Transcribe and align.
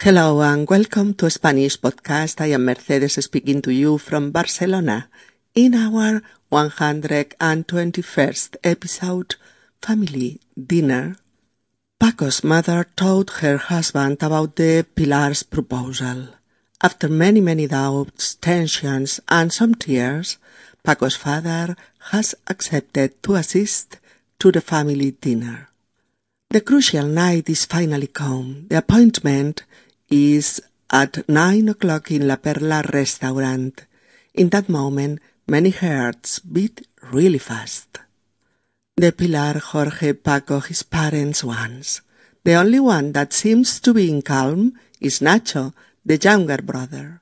Hello 0.00 0.40
and 0.42 0.70
welcome 0.70 1.12
to 1.14 1.28
Spanish 1.28 1.76
podcast. 1.76 2.40
I 2.40 2.52
am 2.54 2.66
Mercedes 2.66 3.18
speaking 3.24 3.60
to 3.62 3.72
you 3.72 3.98
from 3.98 4.30
Barcelona 4.30 5.08
in 5.56 5.74
our 5.74 6.22
121st 6.52 8.56
episode, 8.62 9.34
Family 9.82 10.38
Dinner. 10.54 11.16
Paco's 11.98 12.44
mother 12.44 12.86
told 12.94 13.42
her 13.42 13.56
husband 13.56 14.22
about 14.22 14.54
the 14.54 14.86
Pilar's 14.94 15.42
proposal. 15.42 16.28
After 16.80 17.08
many, 17.08 17.40
many 17.40 17.66
doubts, 17.66 18.36
tensions, 18.36 19.18
and 19.28 19.52
some 19.52 19.74
tears, 19.74 20.38
Paco's 20.84 21.16
father 21.16 21.74
has 22.12 22.36
accepted 22.46 23.20
to 23.24 23.34
assist 23.34 23.98
to 24.38 24.52
the 24.52 24.60
family 24.60 25.10
dinner. 25.10 25.70
The 26.50 26.60
crucial 26.60 27.08
night 27.08 27.50
is 27.50 27.66
finally 27.66 28.06
come. 28.06 28.66
The 28.68 28.78
appointment 28.78 29.64
is 30.10 30.60
at 30.90 31.28
nine 31.28 31.68
o'clock 31.68 32.10
in 32.10 32.26
La 32.26 32.36
Perla 32.36 32.82
restaurant. 32.82 33.86
In 34.34 34.48
that 34.50 34.68
moment, 34.68 35.20
many 35.46 35.70
hearts 35.70 36.38
beat 36.38 36.86
really 37.12 37.38
fast. 37.38 37.98
The 38.96 39.12
Pilar, 39.12 39.58
Jorge, 39.58 40.12
Paco, 40.14 40.60
his 40.60 40.82
parents 40.82 41.44
once. 41.44 42.00
The 42.44 42.54
only 42.54 42.80
one 42.80 43.12
that 43.12 43.32
seems 43.32 43.80
to 43.80 43.92
be 43.92 44.10
in 44.10 44.22
calm 44.22 44.72
is 45.00 45.20
Nacho, 45.20 45.72
the 46.04 46.16
younger 46.16 46.58
brother. 46.58 47.20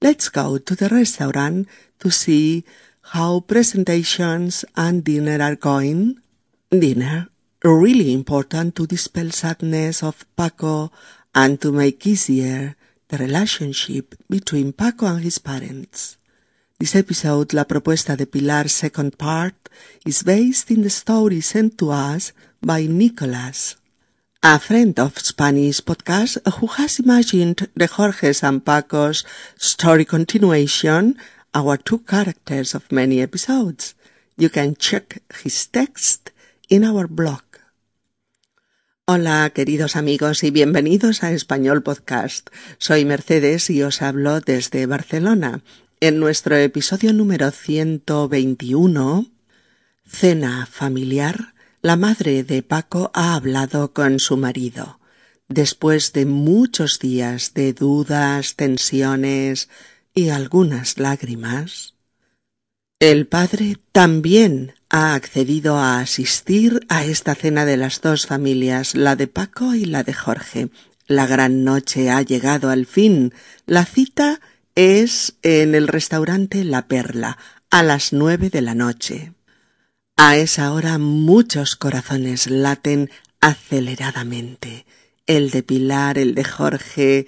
Let's 0.00 0.28
go 0.28 0.58
to 0.58 0.74
the 0.74 0.88
restaurant 0.88 1.66
to 1.98 2.10
see 2.10 2.64
how 3.12 3.40
presentations 3.40 4.64
and 4.76 5.02
dinner 5.02 5.42
are 5.42 5.56
going. 5.56 6.20
Dinner, 6.70 7.28
really 7.64 8.12
important 8.12 8.76
to 8.76 8.86
dispel 8.86 9.30
sadness 9.30 10.02
of 10.02 10.24
Paco 10.36 10.92
and 11.34 11.60
to 11.60 11.72
make 11.72 12.06
easier 12.06 12.76
the 13.08 13.18
relationship 13.18 14.14
between 14.28 14.72
Paco 14.72 15.06
and 15.06 15.24
his 15.24 15.38
parents. 15.38 16.16
This 16.78 16.94
episode, 16.94 17.54
La 17.54 17.64
Propuesta 17.64 18.16
de 18.16 18.26
Pilar 18.26 18.68
second 18.68 19.18
part, 19.18 19.68
is 20.06 20.22
based 20.22 20.70
in 20.70 20.82
the 20.82 20.90
story 20.90 21.40
sent 21.40 21.78
to 21.78 21.90
us 21.90 22.32
by 22.62 22.86
Nicolas, 22.86 23.76
a 24.42 24.58
friend 24.58 24.98
of 25.00 25.18
Spanish 25.18 25.80
podcast 25.80 26.38
who 26.58 26.66
has 26.66 27.00
imagined 27.00 27.68
the 27.74 27.88
Jorge's 27.88 28.44
and 28.44 28.64
Paco's 28.64 29.24
story 29.56 30.04
continuation, 30.04 31.18
our 31.54 31.76
two 31.76 31.98
characters 31.98 32.74
of 32.74 32.92
many 32.92 33.20
episodes. 33.20 33.94
You 34.36 34.48
can 34.48 34.76
check 34.76 35.20
his 35.42 35.66
text 35.66 36.30
in 36.68 36.84
our 36.84 37.08
blog. 37.08 37.47
Hola, 39.10 39.50
queridos 39.54 39.96
amigos, 39.96 40.44
y 40.44 40.50
bienvenidos 40.50 41.22
a 41.22 41.32
Español 41.32 41.82
Podcast. 41.82 42.50
Soy 42.76 43.06
Mercedes 43.06 43.70
y 43.70 43.82
os 43.82 44.02
hablo 44.02 44.42
desde 44.42 44.84
Barcelona. 44.84 45.62
En 46.00 46.20
nuestro 46.20 46.56
episodio 46.56 47.14
número 47.14 47.50
121, 47.50 49.24
Cena 50.06 50.66
familiar, 50.70 51.54
la 51.80 51.96
madre 51.96 52.44
de 52.44 52.62
Paco 52.62 53.10
ha 53.14 53.34
hablado 53.34 53.94
con 53.94 54.20
su 54.20 54.36
marido. 54.36 55.00
Después 55.48 56.12
de 56.12 56.26
muchos 56.26 56.98
días 56.98 57.54
de 57.54 57.72
dudas, 57.72 58.56
tensiones 58.56 59.70
y 60.14 60.28
algunas 60.28 60.98
lágrimas, 60.98 61.94
el 63.00 63.26
padre 63.26 63.78
también 63.92 64.74
ha 64.90 65.14
accedido 65.14 65.76
a 65.76 66.00
asistir 66.00 66.86
a 66.88 67.04
esta 67.04 67.34
cena 67.34 67.64
de 67.64 67.76
las 67.76 68.00
dos 68.00 68.26
familias, 68.26 68.94
la 68.94 69.16
de 69.16 69.26
Paco 69.26 69.74
y 69.74 69.84
la 69.84 70.02
de 70.02 70.14
Jorge. 70.14 70.68
La 71.06 71.26
gran 71.26 71.64
noche 71.64 72.10
ha 72.10 72.22
llegado 72.22 72.70
al 72.70 72.86
fin. 72.86 73.34
La 73.66 73.84
cita 73.84 74.40
es 74.74 75.36
en 75.42 75.74
el 75.74 75.88
restaurante 75.88 76.64
La 76.64 76.86
Perla, 76.86 77.38
a 77.70 77.82
las 77.82 78.12
nueve 78.12 78.48
de 78.50 78.62
la 78.62 78.74
noche. 78.74 79.32
A 80.16 80.36
esa 80.36 80.72
hora 80.72 80.98
muchos 80.98 81.76
corazones 81.76 82.48
laten 82.48 83.10
aceleradamente. 83.40 84.86
El 85.26 85.50
de 85.50 85.62
Pilar, 85.62 86.18
el 86.18 86.34
de 86.34 86.44
Jorge, 86.44 87.26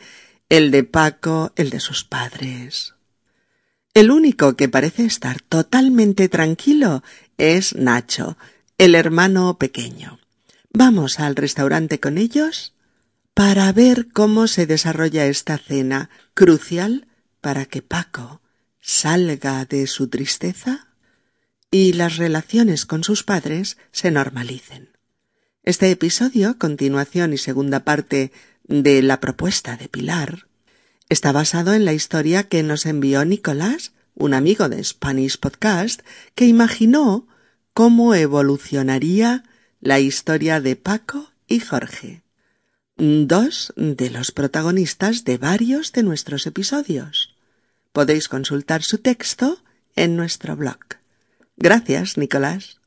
el 0.48 0.70
de 0.70 0.84
Paco, 0.84 1.52
el 1.56 1.70
de 1.70 1.80
sus 1.80 2.04
padres. 2.04 2.94
El 3.92 4.10
único 4.10 4.54
que 4.54 4.68
parece 4.68 5.04
estar 5.04 5.40
totalmente 5.40 6.28
tranquilo 6.28 7.02
es 7.40 7.74
Nacho, 7.74 8.36
el 8.76 8.94
hermano 8.94 9.56
pequeño. 9.58 10.20
Vamos 10.72 11.18
al 11.18 11.36
restaurante 11.36 11.98
con 11.98 12.18
ellos 12.18 12.74
para 13.32 13.72
ver 13.72 14.08
cómo 14.12 14.46
se 14.46 14.66
desarrolla 14.66 15.24
esta 15.26 15.56
cena 15.56 16.10
crucial 16.34 17.06
para 17.40 17.64
que 17.64 17.80
Paco 17.80 18.42
salga 18.80 19.64
de 19.64 19.86
su 19.86 20.08
tristeza 20.08 20.88
y 21.70 21.94
las 21.94 22.18
relaciones 22.18 22.84
con 22.84 23.04
sus 23.04 23.22
padres 23.22 23.78
se 23.90 24.10
normalicen. 24.10 24.90
Este 25.62 25.90
episodio, 25.90 26.58
continuación 26.58 27.32
y 27.32 27.38
segunda 27.38 27.80
parte 27.80 28.32
de 28.64 29.02
la 29.02 29.20
propuesta 29.20 29.76
de 29.76 29.88
Pilar, 29.88 30.46
está 31.08 31.32
basado 31.32 31.72
en 31.74 31.84
la 31.84 31.92
historia 31.92 32.44
que 32.44 32.62
nos 32.62 32.86
envió 32.86 33.24
Nicolás, 33.24 33.92
un 34.20 34.34
amigo 34.34 34.68
de 34.68 34.84
Spanish 34.84 35.36
Podcast, 35.38 36.02
que 36.36 36.46
imaginó 36.46 37.26
cómo 37.74 38.14
evolucionaría 38.14 39.42
la 39.80 39.98
historia 39.98 40.60
de 40.60 40.76
Paco 40.76 41.32
y 41.48 41.58
Jorge 41.58 42.22
dos 43.00 43.72
de 43.76 44.10
los 44.10 44.30
protagonistas 44.30 45.24
de 45.24 45.38
varios 45.38 45.92
de 45.92 46.02
nuestros 46.02 46.46
episodios. 46.46 47.34
Podéis 47.92 48.28
consultar 48.28 48.82
su 48.82 48.98
texto 48.98 49.62
en 49.96 50.16
nuestro 50.16 50.54
blog. 50.54 50.78
Gracias, 51.56 52.18
Nicolás. 52.18 52.80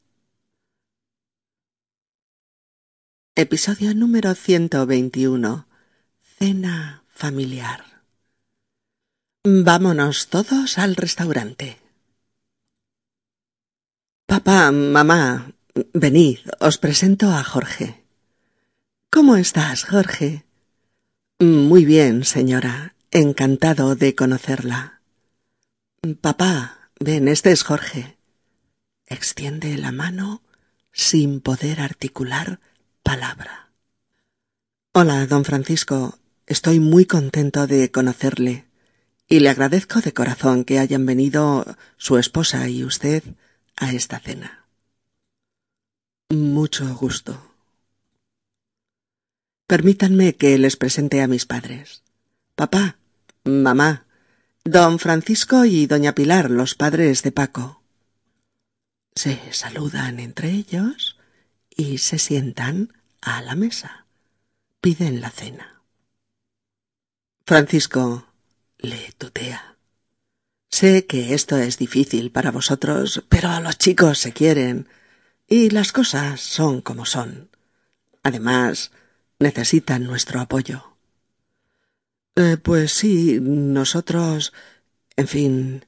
Episodio 3.35 3.95
número 3.95 4.35
121. 4.35 5.67
Cena 6.37 7.03
familiar. 7.07 7.92
Vámonos 9.45 10.27
todos 10.29 10.77
al 10.77 10.95
restaurante. 10.95 11.77
Papá, 14.25 14.71
mamá, 14.71 15.51
venid, 15.93 16.39
os 16.61 16.77
presento 16.77 17.29
a 17.29 17.43
Jorge. 17.43 18.05
¿Cómo 19.09 19.35
estás, 19.35 19.83
Jorge? 19.83 20.45
Muy 21.39 21.83
bien, 21.83 22.23
señora. 22.23 22.95
Encantado 23.11 23.97
de 23.97 24.15
conocerla. 24.15 25.01
Papá, 26.21 26.89
ven, 27.01 27.27
este 27.27 27.51
es 27.51 27.63
Jorge. 27.63 28.17
Extiende 29.07 29.77
la 29.77 29.91
mano 29.91 30.41
sin 30.93 31.41
poder 31.41 31.81
articular 31.81 32.61
palabra. 33.03 33.73
Hola, 34.93 35.27
don 35.27 35.43
Francisco. 35.43 36.17
Estoy 36.47 36.79
muy 36.79 37.05
contento 37.05 37.67
de 37.67 37.91
conocerle 37.91 38.71
y 39.27 39.39
le 39.39 39.49
agradezco 39.49 40.01
de 40.01 40.13
corazón 40.13 40.63
que 40.63 40.79
hayan 40.79 41.05
venido 41.05 41.65
su 41.97 42.17
esposa 42.17 42.67
y 42.69 42.83
usted 42.83 43.23
a 43.75 43.91
esta 43.91 44.19
cena. 44.19 44.65
Mucho 46.29 46.93
gusto. 46.95 47.53
Permítanme 49.67 50.35
que 50.35 50.57
les 50.57 50.77
presente 50.77 51.21
a 51.21 51.27
mis 51.27 51.45
padres. 51.45 52.03
Papá, 52.55 52.97
mamá, 53.43 54.05
don 54.63 54.99
Francisco 54.99 55.65
y 55.65 55.87
doña 55.87 56.13
Pilar, 56.13 56.49
los 56.51 56.75
padres 56.75 57.23
de 57.23 57.31
Paco. 57.31 57.81
Se 59.15 59.39
saludan 59.51 60.19
entre 60.19 60.49
ellos 60.49 61.17
y 61.69 61.99
se 61.99 62.19
sientan 62.19 62.93
a 63.21 63.41
la 63.41 63.55
mesa. 63.55 64.05
Piden 64.81 65.21
la 65.21 65.29
cena. 65.29 65.81
Francisco 67.45 68.27
le 68.83 69.13
tutea. 69.17 69.77
Sé 70.69 71.05
que 71.07 71.33
esto 71.33 71.57
es 71.57 71.77
difícil 71.77 72.31
para 72.31 72.51
vosotros, 72.51 73.23
pero 73.29 73.59
los 73.61 73.77
chicos 73.77 74.19
se 74.19 74.33
quieren 74.33 74.87
y 75.47 75.69
las 75.69 75.91
cosas 75.91 76.41
son 76.41 76.81
como 76.81 77.05
son. 77.05 77.49
Además, 78.21 78.91
necesitan 79.39 80.03
nuestro 80.03 80.39
apoyo. 80.39 80.97
Eh, 82.35 82.57
pues 82.57 82.91
sí, 82.91 83.39
nosotros, 83.41 84.53
en 85.15 85.27
fin, 85.27 85.85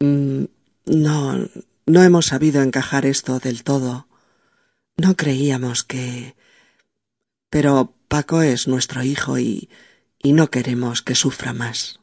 mm, 0.00 0.44
no, 0.86 1.48
no 1.86 2.02
hemos 2.02 2.26
sabido 2.26 2.62
encajar 2.62 3.06
esto 3.06 3.38
del 3.38 3.64
todo. 3.64 4.06
No 4.96 5.16
creíamos 5.16 5.82
que... 5.84 6.36
Pero 7.50 7.94
Paco 8.08 8.42
es 8.42 8.68
nuestro 8.68 9.02
hijo 9.02 9.38
y, 9.38 9.70
y 10.18 10.32
no 10.32 10.50
queremos 10.50 11.02
que 11.02 11.14
sufra 11.14 11.52
más. 11.52 12.00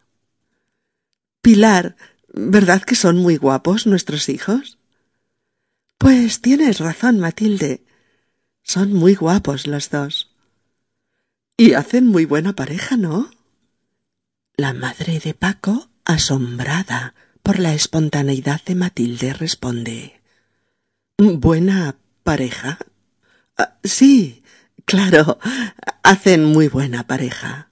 Pilar, 1.43 1.97
¿verdad 2.33 2.83
que 2.83 2.95
son 2.95 3.17
muy 3.17 3.35
guapos 3.35 3.85
nuestros 3.85 4.29
hijos? 4.29 4.79
Pues 5.97 6.39
tienes 6.39 6.79
razón, 6.79 7.19
Matilde. 7.19 7.83
Son 8.61 8.93
muy 8.93 9.13
guapos 9.13 9.67
los 9.67 9.89
dos. 9.89 10.33
Y 11.57 11.73
hacen 11.73 12.07
muy 12.07 12.23
buena 12.23 12.53
pareja, 12.53 12.95
¿no? 12.95 13.29
La 14.55 14.71
madre 14.71 15.19
de 15.19 15.33
Paco, 15.33 15.89
asombrada 16.05 17.13
por 17.43 17.59
la 17.59 17.73
espontaneidad 17.73 18.61
de 18.63 18.75
Matilde, 18.75 19.33
responde 19.33 20.21
¿Buena 21.17 21.97
pareja? 22.23 22.79
Ah, 23.57 23.79
sí, 23.83 24.43
claro, 24.85 25.39
hacen 26.03 26.45
muy 26.45 26.69
buena 26.69 27.05
pareja. 27.05 27.69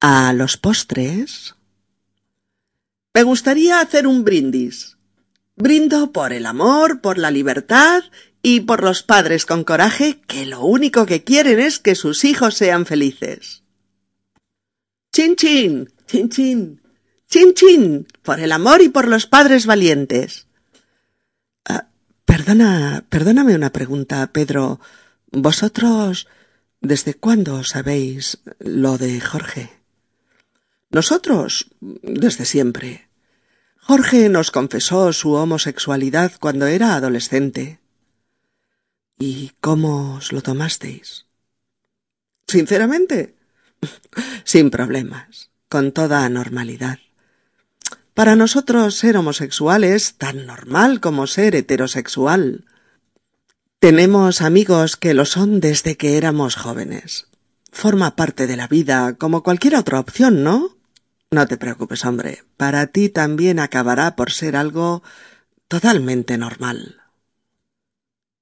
A 0.00 0.32
los 0.32 0.56
postres. 0.56 1.54
Me 3.14 3.22
gustaría 3.22 3.80
hacer 3.80 4.06
un 4.06 4.24
brindis. 4.24 4.96
Brindo 5.56 6.12
por 6.12 6.32
el 6.32 6.46
amor, 6.46 7.00
por 7.00 7.18
la 7.18 7.30
libertad 7.30 8.04
y 8.42 8.60
por 8.60 8.84
los 8.84 9.02
padres 9.02 9.44
con 9.44 9.64
coraje 9.64 10.20
que 10.26 10.46
lo 10.46 10.64
único 10.64 11.06
que 11.06 11.24
quieren 11.24 11.58
es 11.58 11.78
que 11.78 11.94
sus 11.94 12.24
hijos 12.24 12.54
sean 12.54 12.86
felices. 12.86 13.64
Chin 15.12 15.34
chin, 15.36 15.90
chin 16.06 16.28
chin, 16.28 16.80
chin 17.28 17.54
chin, 17.54 18.06
por 18.22 18.38
el 18.40 18.52
amor 18.52 18.82
y 18.82 18.88
por 18.88 19.08
los 19.08 19.26
padres 19.26 19.66
valientes. 19.66 20.46
Ah, 21.64 21.88
perdona, 22.24 23.04
perdóname 23.08 23.54
una 23.54 23.72
pregunta, 23.72 24.30
Pedro. 24.32 24.80
¿Vosotros 25.30 26.28
desde 26.80 27.14
cuándo 27.14 27.64
sabéis 27.64 28.38
lo 28.60 28.96
de 28.96 29.20
Jorge? 29.20 29.77
Nosotros 30.90 31.70
desde 31.80 32.44
siempre. 32.44 33.08
Jorge 33.76 34.28
nos 34.28 34.50
confesó 34.50 35.12
su 35.12 35.32
homosexualidad 35.32 36.32
cuando 36.40 36.66
era 36.66 36.94
adolescente. 36.94 37.80
¿Y 39.18 39.52
cómo 39.60 40.14
os 40.16 40.32
lo 40.32 40.42
tomasteis? 40.42 41.26
Sinceramente, 42.46 43.36
sin 44.44 44.70
problemas, 44.70 45.50
con 45.68 45.92
toda 45.92 46.28
normalidad. 46.28 46.98
Para 48.14 48.34
nosotros 48.34 48.94
ser 48.94 49.16
homosexual 49.16 49.84
es 49.84 50.14
tan 50.14 50.46
normal 50.46 51.00
como 51.00 51.26
ser 51.26 51.54
heterosexual. 51.54 52.64
Tenemos 53.78 54.40
amigos 54.40 54.96
que 54.96 55.14
lo 55.14 55.24
son 55.24 55.60
desde 55.60 55.96
que 55.96 56.16
éramos 56.16 56.56
jóvenes. 56.56 57.28
Forma 57.70 58.16
parte 58.16 58.46
de 58.46 58.56
la 58.56 58.66
vida 58.66 59.14
como 59.14 59.42
cualquier 59.42 59.76
otra 59.76 60.00
opción, 60.00 60.42
¿no? 60.42 60.77
No 61.30 61.46
te 61.46 61.58
preocupes, 61.58 62.04
hombre. 62.04 62.44
Para 62.56 62.86
ti 62.86 63.10
también 63.10 63.58
acabará 63.58 64.16
por 64.16 64.32
ser 64.32 64.56
algo 64.56 65.02
totalmente 65.68 66.38
normal. 66.38 67.02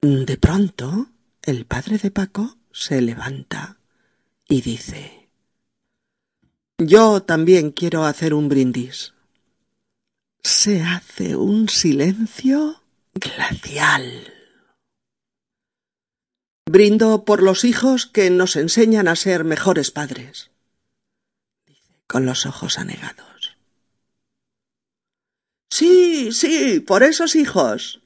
De 0.02 0.36
pronto, 0.36 1.10
el 1.42 1.66
padre 1.66 1.98
de 1.98 2.12
Paco 2.12 2.58
se 2.70 3.00
levanta 3.00 3.78
y 4.48 4.60
dice 4.60 5.28
Yo 6.78 7.22
también 7.22 7.72
quiero 7.72 8.04
hacer 8.04 8.34
un 8.34 8.48
brindis. 8.48 9.14
Se 10.44 10.82
hace 10.82 11.34
un 11.34 11.68
silencio 11.68 12.84
glacial. 13.14 14.32
Brindo 16.66 17.24
por 17.24 17.42
los 17.42 17.64
hijos 17.64 18.06
que 18.06 18.30
nos 18.30 18.54
enseñan 18.54 19.08
a 19.08 19.16
ser 19.16 19.42
mejores 19.42 19.90
padres 19.90 20.50
con 22.06 22.26
los 22.26 22.46
ojos 22.46 22.78
anegados. 22.78 23.56
Sí, 25.70 26.32
sí, 26.32 26.80
por 26.80 27.02
esos 27.02 27.36
hijos. 27.36 28.00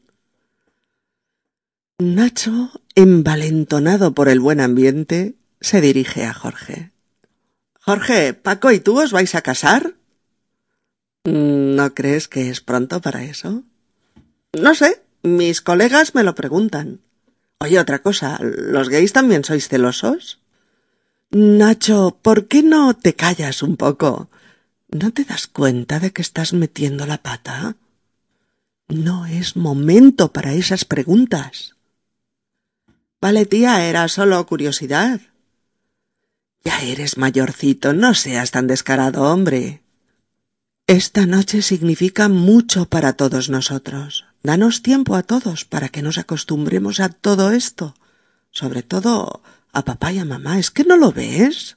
Nacho, 1.99 2.71
envalentonado 2.95 4.15
por 4.15 4.29
el 4.29 4.41
buen 4.41 4.61
ambiente, 4.61 5.35
se 5.61 5.81
dirige 5.81 6.25
a 6.25 6.33
Jorge. 6.33 6.93
Jorge, 7.81 8.35
Paco 8.35 8.73
y 8.73 8.81
tú 8.81 9.01
os 9.01 9.13
vais 9.13 9.35
a 9.35 9.43
casar? 9.43 9.95
¿No 11.25 11.95
crees 11.95 12.29
que 12.29 12.49
es 12.49 12.61
pronto 12.61 13.01
para 13.01 13.23
eso? 13.25 13.63
No 14.59 14.75
sé, 14.75 15.03
mis 15.23 15.61
colegas 15.61 16.15
me 16.15 16.25
lo 16.25 16.35
preguntan. 16.35 17.01
Oye, 17.61 17.79
otra 17.79 18.01
cosa, 18.01 18.39
¿los 18.41 18.89
gays 18.89 19.13
también 19.13 19.45
sois 19.45 19.69
celosos? 19.69 20.40
Nacho, 21.33 22.19
¿por 22.23 22.49
qué 22.49 22.65
no 22.65 22.95
te 22.95 23.15
callas 23.15 23.63
un 23.63 23.77
poco? 23.77 24.29
¿No 24.89 25.13
te 25.13 25.25
das 25.25 25.47
cuenta 25.47 26.01
de 26.01 26.13
que 26.13 26.23
estás 26.23 26.53
metiendo 26.53 27.07
la 27.07 27.19
pata? 27.19 27.77
No 28.89 29.27
es 29.27 29.55
momento 29.55 30.33
para 30.33 30.55
esas 30.55 30.85
preguntas. 30.85 31.77
Vale, 33.21 33.47
tía, 33.47 33.85
era 33.85 34.09
solo 34.09 34.45
curiosidad. 34.45 35.21
Ya 36.65 36.81
eres 36.83 37.17
mayorcito, 37.17 37.93
no 37.93 38.15
seas 38.15 38.51
tan 38.51 38.67
descarado, 38.67 39.23
hombre. 39.23 39.83
Esta 40.89 41.27
noche 41.27 41.63
significa 41.63 42.29
mucho 42.29 42.87
para 42.87 43.13
todos 43.13 43.51
nosotros. 43.51 44.25
Danos 44.43 44.83
tiempo 44.83 45.15
a 45.15 45.23
todos 45.23 45.65
para 45.65 45.91
que 45.91 46.03
nos 46.03 46.19
acostumbremos 46.19 46.99
a 46.99 47.09
todo 47.09 47.53
esto, 47.53 47.95
sobre 48.51 48.83
todo 48.83 49.45
a 49.73 49.85
papá 49.85 50.13
y 50.13 50.19
a 50.19 50.25
mamá. 50.25 50.59
¿Es 50.59 50.71
que 50.71 50.85
no 50.85 50.97
lo 50.97 51.13
ves? 51.13 51.77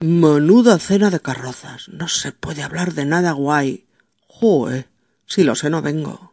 Menuda 0.00 0.78
cena 0.78 1.10
de 1.10 1.20
carrozas. 1.20 1.88
No 1.88 2.08
se 2.08 2.32
puede 2.32 2.62
hablar 2.62 2.94
de 2.94 3.04
nada 3.04 3.32
guay. 3.32 3.86
Joe, 4.26 4.88
si 5.26 5.44
lo 5.44 5.54
sé 5.54 5.70
no 5.70 5.82
vengo. 5.82 6.32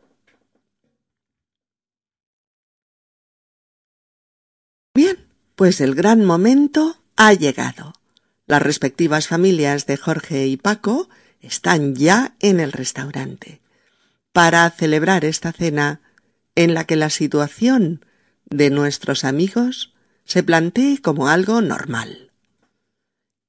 Bien, 4.94 5.28
pues 5.56 5.80
el 5.80 5.96
gran 5.96 6.26
momento 6.26 6.98
ha 7.16 7.34
llegado. 7.34 7.94
Las 8.46 8.62
respectivas 8.62 9.28
familias 9.28 9.86
de 9.86 9.96
Jorge 9.96 10.48
y 10.48 10.58
Paco 10.58 11.08
están 11.40 11.96
ya 11.96 12.36
en 12.40 12.60
el 12.60 12.72
restaurante 12.72 13.62
para 14.34 14.70
celebrar 14.72 15.26
esta 15.26 15.52
cena 15.52 16.02
en 16.56 16.74
la 16.74 16.86
que 16.86 16.96
la 16.96 17.10
situación 17.10 18.06
de 18.50 18.70
nuestros 18.70 19.24
amigos 19.24 19.94
se 20.26 20.44
plantee 20.44 21.02
como 21.02 21.28
algo 21.28 21.62
normal. 21.62 22.32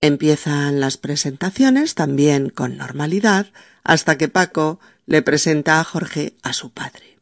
Empiezan 0.01 0.81
las 0.81 0.97
presentaciones 0.97 1.95
también 1.95 2.51
con 2.51 2.77
normalidad 2.77 3.47
hasta 3.85 4.19
que 4.19 4.29
Paco 4.29 4.81
le 5.07 5.23
presenta 5.23 5.79
a 5.79 5.85
Jorge 5.85 6.35
a 6.43 6.53
su 6.53 6.71
padre. 6.71 7.19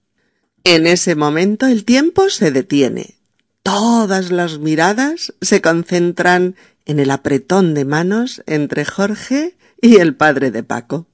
En 0.65 0.87
ese 0.87 1.15
momento 1.15 1.67
el 1.67 1.85
tiempo 1.85 2.31
se 2.31 2.51
detiene. 2.51 3.17
Todas 3.63 4.31
las 4.31 4.59
miradas 4.59 5.35
se 5.41 5.61
concentran 5.61 6.57
en 6.87 7.01
el 7.01 7.11
apretón 7.11 7.75
de 7.75 7.85
manos 7.85 8.43
entre 8.47 8.85
Jorge 8.85 9.57
y 9.81 9.97
el 9.97 10.15
padre 10.15 10.51
de 10.51 10.63
Paco. 10.63 11.07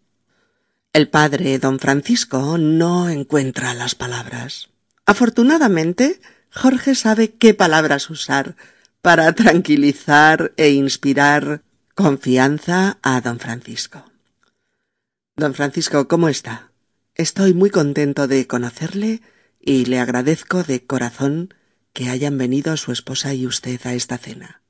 El 0.92 1.08
padre, 1.08 1.58
don 1.58 1.78
Francisco, 1.78 2.58
no 2.58 3.08
encuentra 3.08 3.74
las 3.74 3.94
palabras. 3.94 4.70
Afortunadamente, 5.04 6.20
Jorge 6.50 6.94
sabe 6.94 7.34
qué 7.34 7.54
palabras 7.54 8.10
usar 8.10 8.56
para 9.02 9.32
tranquilizar 9.34 10.52
e 10.56 10.70
inspirar 10.70 11.62
confianza 11.94 12.98
a 13.02 13.20
don 13.20 13.38
Francisco. 13.38 14.04
Don 15.36 15.54
Francisco, 15.54 16.08
¿cómo 16.08 16.28
está? 16.28 16.70
Estoy 17.14 17.54
muy 17.54 17.70
contento 17.70 18.26
de 18.26 18.46
conocerle 18.46 19.22
y 19.60 19.84
le 19.86 19.98
agradezco 19.98 20.62
de 20.62 20.84
corazón 20.84 21.54
que 21.92 22.08
hayan 22.08 22.36
venido 22.36 22.76
su 22.76 22.92
esposa 22.92 23.32
y 23.32 23.46
usted 23.46 23.80
a 23.84 23.94
esta 23.94 24.18
cena. 24.18 24.60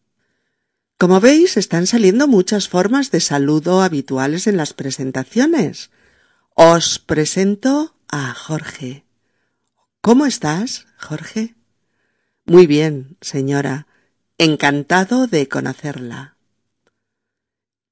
Como 0.99 1.21
veis, 1.21 1.57
están 1.57 1.87
saliendo 1.87 2.27
muchas 2.27 2.69
formas 2.69 3.11
de 3.11 3.21
saludo 3.21 3.83
habituales 3.83 4.47
en 4.47 4.57
las 4.57 4.73
presentaciones. 4.73 5.91
Os 6.55 6.99
presento 6.99 7.97
a 8.09 8.33
Jorge. 8.33 9.05
¿Cómo 10.01 10.25
estás, 10.25 10.87
Jorge? 10.99 11.55
Muy 12.49 12.69
bien, 12.69 13.17
señora. 13.21 13.89
Encantado 14.39 15.27
de 15.27 15.49
conocerla. 15.49 16.37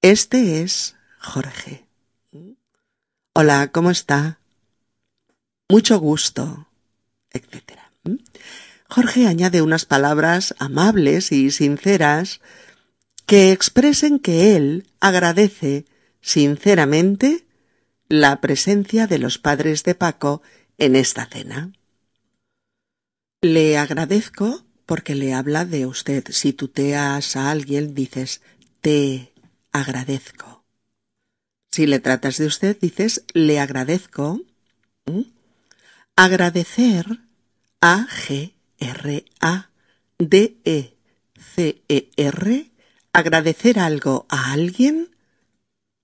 Este 0.00 0.62
es 0.62 0.94
Jorge. 1.18 1.86
Hola, 3.32 3.72
¿cómo 3.72 3.90
está? 3.90 4.38
Mucho 5.68 5.98
gusto, 5.98 6.68
etc. 7.32 7.80
Jorge 8.88 9.26
añade 9.26 9.60
unas 9.60 9.86
palabras 9.86 10.54
amables 10.58 11.32
y 11.32 11.50
sinceras 11.50 12.40
que 13.26 13.50
expresen 13.50 14.20
que 14.20 14.54
él 14.54 14.86
agradece 15.00 15.84
sinceramente 16.20 17.44
la 18.08 18.40
presencia 18.40 19.08
de 19.08 19.18
los 19.18 19.38
padres 19.38 19.82
de 19.82 19.96
Paco 19.96 20.42
en 20.78 20.94
esta 20.94 21.26
cena. 21.26 21.72
Le 23.44 23.76
agradezco 23.76 24.64
porque 24.86 25.14
le 25.14 25.34
habla 25.34 25.66
de 25.66 25.84
usted. 25.84 26.24
Si 26.30 26.54
tuteas 26.54 27.36
a 27.36 27.50
alguien, 27.50 27.94
dices 27.94 28.40
te 28.80 29.34
agradezco. 29.70 30.64
Si 31.70 31.86
le 31.86 31.98
tratas 32.00 32.38
de 32.38 32.46
usted, 32.46 32.74
dices 32.80 33.22
le 33.34 33.60
agradezco. 33.60 34.40
Agradecer 36.16 37.04
A 37.82 38.06
G 38.06 38.54
R 38.78 39.26
A 39.42 39.68
D 40.16 40.56
E 40.64 40.94
C 41.54 41.82
E 41.86 42.08
R 42.16 42.70
agradecer 43.12 43.78
algo 43.78 44.24
a 44.30 44.52
alguien 44.52 45.14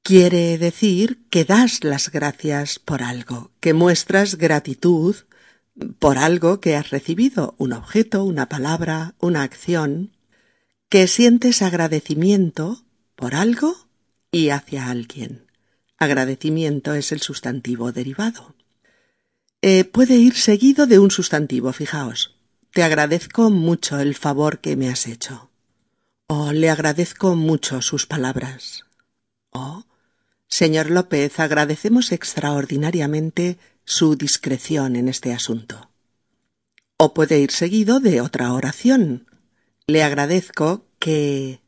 quiere 0.03 0.59
decir 0.59 1.23
que 1.31 1.47
das 1.47 1.85
las 1.85 2.11
gracias 2.11 2.79
por 2.79 3.03
algo, 3.03 3.51
que 3.61 3.73
muestras 3.73 4.37
gratitud 4.37 5.17
por 5.99 6.19
algo 6.19 6.61
que 6.61 6.77
has 6.77 6.91
recibido, 6.91 7.55
un 7.59 7.73
objeto, 7.73 8.25
una 8.25 8.49
palabra, 8.49 9.15
una 9.21 9.43
acción, 9.43 10.13
que 10.89 11.07
sientes 11.07 11.63
agradecimiento 11.63 12.85
por 13.15 13.35
algo 13.35 13.77
y 14.33 14.51
hacia 14.51 14.91
alguien. 14.91 15.47
Agradecimiento 15.99 16.95
es 16.95 17.13
el 17.13 17.21
sustantivo 17.21 17.93
derivado. 17.93 18.55
Eh, 19.63 19.85
puede 19.85 20.17
ir 20.17 20.35
seguido 20.35 20.87
de 20.87 20.99
un 20.99 21.11
sustantivo, 21.11 21.73
fijaos. 21.73 22.37
Te 22.73 22.83
agradezco 22.83 23.51
mucho 23.51 23.99
el 23.99 24.15
favor 24.15 24.61
que 24.61 24.77
me 24.77 24.89
has 24.89 25.07
hecho. 25.07 25.51
O 26.27 26.53
le 26.53 26.71
agradezco 26.71 27.37
mucho 27.37 27.83
sus 27.83 28.07
palabras. 28.07 28.85
O, 29.51 29.85
señor 30.49 30.91
López, 30.91 31.39
agradecemos 31.39 32.13
extraordinariamente 32.13 33.59
su 33.85 34.17
discreción 34.17 34.97
en 34.97 35.09
este 35.09 35.33
asunto. 35.33 35.91
O 36.97 37.15
puede 37.15 37.39
ir 37.39 37.51
seguido 37.51 38.01
de 38.01 38.21
otra 38.21 38.53
oración. 38.53 39.27
Le 39.87 40.03
agradezco 40.03 40.87
que... 40.99 41.61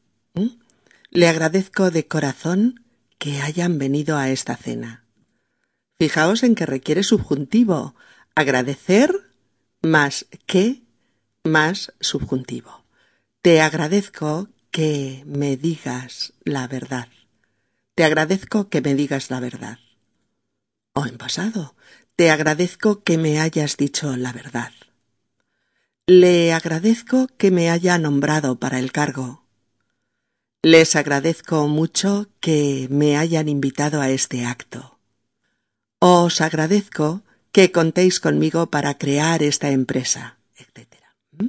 Le 1.11 1.29
agradezco 1.29 1.91
de 1.91 2.07
corazón 2.07 2.85
que 3.19 3.41
hayan 3.41 3.79
venido 3.79 4.17
a 4.17 4.31
esta 4.31 4.57
cena. 4.57 5.05
Fijaos 5.99 6.43
en 6.43 6.55
que 6.55 6.67
requiere 6.67 7.03
subjuntivo. 7.03 7.95
Agradecer 8.35 9.13
más 9.83 10.27
que 10.47 10.83
más 11.45 11.93
subjuntivo. 12.01 12.85
Te 13.43 13.61
agradezco 13.61 14.49
que 14.71 15.23
me 15.27 15.57
digas 15.57 16.33
la 16.45 16.67
verdad. 16.67 17.09
Te 17.95 18.05
agradezco 18.05 18.69
que 18.69 18.81
me 18.81 18.95
digas 18.95 19.31
la 19.31 19.41
verdad. 19.41 19.79
O 20.95 21.07
en 21.07 21.19
pasado, 21.19 21.75
te 22.17 22.31
agradezco 22.31 23.03
que 23.03 23.19
me 23.19 23.41
hayas 23.41 23.77
dicho 23.77 24.17
la 24.17 24.33
verdad. 24.33 24.73
Le 26.07 26.53
agradezco 26.53 27.29
que 27.39 27.51
me 27.51 27.71
haya 27.71 27.97
nombrado 27.99 28.59
para 28.59 28.79
el 28.79 28.93
cargo. 28.93 29.45
Les 30.63 30.95
agradezco 30.95 31.67
mucho 31.69 32.29
que 32.41 32.87
me 32.91 33.17
hayan 33.17 33.49
invitado 33.49 34.01
a 34.01 34.11
este 34.11 34.45
acto. 34.45 34.99
Os 35.99 36.41
agradezco 36.41 37.23
que 37.53 37.73
contéis 37.73 38.21
conmigo 38.21 38.67
para 38.71 38.99
crear 38.99 39.43
esta 39.43 39.71
empresa, 39.71 40.39
etc. 40.57 40.89
¿Mm? 41.33 41.49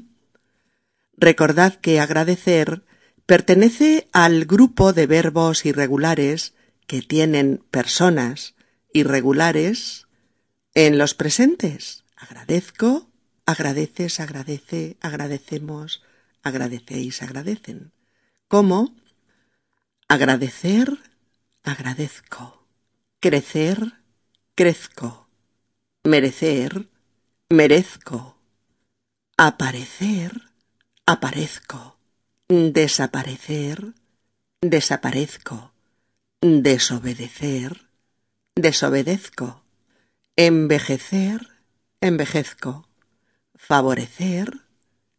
Recordad 1.17 1.75
que 1.75 2.00
agradecer 2.00 2.84
pertenece 3.25 4.08
al 4.12 4.46
grupo 4.46 4.93
de 4.93 5.08
verbos 5.08 5.65
irregulares 5.65 6.53
que 6.88 7.01
tienen 7.01 7.63
personas 7.72 8.55
irregulares 8.93 10.02
en 10.74 10.98
los 10.98 11.13
presentes. 11.13 12.03
Agradezco, 12.15 13.10
agradeces, 13.46 14.20
agradece, 14.20 14.98
agradecemos, 15.01 16.03
agradecéis, 16.42 17.22
agradecen. 17.22 17.92
Como 18.48 18.96
agradecer, 20.08 21.00
agradezco. 21.63 22.68
Crecer, 23.20 23.94
crezco. 24.56 25.30
Merecer, 26.03 26.89
merezco. 27.50 28.38
Aparecer, 29.38 30.42
aparezco. 31.06 31.98
Desaparecer, 32.50 33.94
desaparezco. 34.62 35.74
Desobedecer, 36.42 37.88
desobedezco 38.56 39.62
envejecer, 40.36 41.48
envejezco, 42.02 42.88
favorecer, 43.56 44.62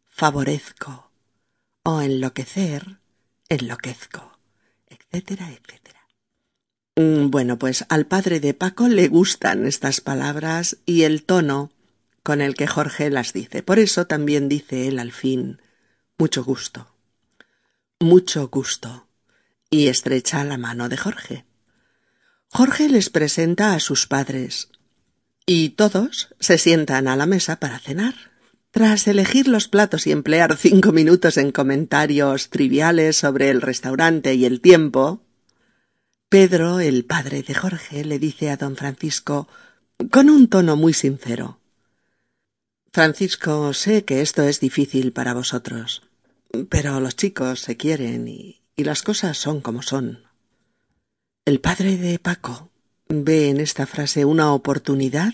favorezco, 0.05 1.11
o 1.83 2.01
enloquecer, 2.01 2.99
enloquezco, 3.47 4.39
etcétera, 4.87 5.51
etcétera. 5.51 6.07
Mm, 6.95 7.29
bueno, 7.29 7.57
pues 7.57 7.85
al 7.89 8.05
padre 8.05 8.39
de 8.39 8.53
Paco 8.53 8.87
le 8.87 9.07
gustan 9.07 9.65
estas 9.65 10.01
palabras 10.01 10.77
y 10.85 11.03
el 11.03 11.23
tono 11.23 11.71
con 12.23 12.41
el 12.41 12.55
que 12.55 12.67
Jorge 12.67 13.09
las 13.09 13.33
dice. 13.33 13.63
Por 13.63 13.79
eso 13.79 14.07
también 14.07 14.49
dice 14.49 14.87
él 14.87 14.99
al 14.99 15.11
fin, 15.11 15.61
mucho 16.17 16.43
gusto, 16.43 16.95
mucho 17.99 18.47
gusto, 18.49 19.07
y 19.69 19.87
estrecha 19.87 20.43
la 20.43 20.57
mano 20.57 20.89
de 20.89 20.97
Jorge. 20.97 21.45
Jorge 22.49 22.89
les 22.89 23.09
presenta 23.09 23.73
a 23.73 23.79
sus 23.79 24.07
padres, 24.07 24.69
y 25.45 25.69
todos 25.69 26.29
se 26.39 26.57
sientan 26.57 27.07
a 27.07 27.15
la 27.15 27.25
mesa 27.25 27.57
para 27.57 27.79
cenar. 27.79 28.15
Tras 28.71 29.07
elegir 29.07 29.47
los 29.47 29.67
platos 29.67 30.05
y 30.05 30.11
emplear 30.11 30.57
cinco 30.57 30.91
minutos 30.91 31.37
en 31.37 31.51
comentarios 31.51 32.49
triviales 32.49 33.17
sobre 33.17 33.49
el 33.49 33.61
restaurante 33.61 34.33
y 34.33 34.45
el 34.45 34.59
tiempo, 34.59 35.21
Pedro, 36.29 36.79
el 36.79 37.05
padre 37.05 37.43
de 37.43 37.53
Jorge, 37.53 38.03
le 38.03 38.19
dice 38.19 38.49
a 38.49 38.57
don 38.57 38.75
Francisco 38.75 39.47
con 40.11 40.29
un 40.29 40.49
tono 40.49 40.75
muy 40.75 40.93
sincero 40.93 41.59
Francisco, 42.95 43.73
sé 43.73 44.05
que 44.05 44.21
esto 44.21 44.43
es 44.43 44.61
difícil 44.61 45.11
para 45.11 45.33
vosotros, 45.33 46.03
pero 46.69 47.01
los 47.01 47.17
chicos 47.17 47.59
se 47.59 47.75
quieren 47.75 48.25
y, 48.29 48.61
las 48.77 49.03
cosas 49.03 49.37
son 49.37 49.59
como 49.59 49.81
son. 49.81 50.23
El 51.43 51.59
padre 51.59 51.97
de 51.97 52.19
Paco 52.19 52.69
ve 53.07 53.49
en 53.49 53.59
esta 53.59 53.85
frase 53.85 54.25
una 54.25 54.53
oportunidad 54.53 55.33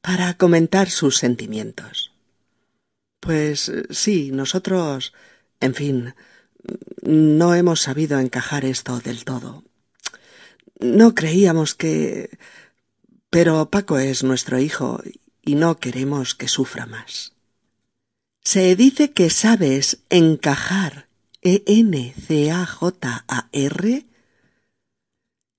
para 0.00 0.34
comentar 0.34 0.90
sus 0.90 1.16
sentimientos. 1.16 2.12
Pues 3.20 3.70
sí, 3.90 4.30
nosotros, 4.32 5.12
en 5.60 5.74
fin, 5.74 6.14
no 7.02 7.54
hemos 7.54 7.82
sabido 7.82 8.18
encajar 8.18 8.64
esto 8.64 8.98
del 9.00 9.24
todo. 9.24 9.64
No 10.80 11.14
creíamos 11.14 11.74
que... 11.74 12.38
Pero 13.30 13.70
Paco 13.70 13.98
es 13.98 14.24
nuestro 14.24 14.58
hijo 14.58 15.00
y 15.40 15.54
no 15.54 15.78
queremos 15.78 16.34
que 16.34 16.48
sufra 16.48 16.84
más. 16.86 17.32
Se 18.44 18.74
dice 18.76 19.12
que 19.12 19.30
sabes 19.30 19.98
encajar 20.10 21.06
E-N-C-A-J-A-R 21.42 22.12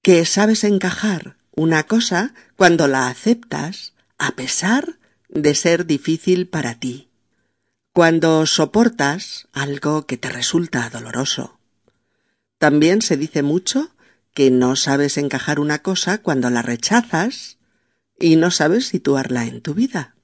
que 0.03 0.25
sabes 0.25 0.65
encajar 0.65 1.37
una 1.55 1.83
cosa 1.83 2.33
cuando 2.57 2.89
la 2.89 3.07
aceptas 3.07 3.93
a 4.17 4.35
pesar 4.35 4.99
de 5.29 5.55
ser 5.55 5.85
difícil 5.85 6.49
para 6.49 6.75
ti, 6.75 7.09
cuando 7.93 8.45
soportas 8.45 9.47
algo 9.53 10.05
que 10.05 10.17
te 10.17 10.29
resulta 10.29 10.89
doloroso. 10.89 11.57
También 12.57 13.01
se 13.01 13.15
dice 13.15 13.43
mucho 13.43 13.95
que 14.33 14.51
no 14.51 14.75
sabes 14.75 15.17
encajar 15.17 15.57
una 15.57 15.79
cosa 15.79 16.17
cuando 16.17 16.49
la 16.49 16.61
rechazas 16.61 17.57
y 18.19 18.35
no 18.35 18.51
sabes 18.51 18.87
situarla 18.87 19.45
en 19.45 19.61
tu 19.61 19.73
vida, 19.73 20.15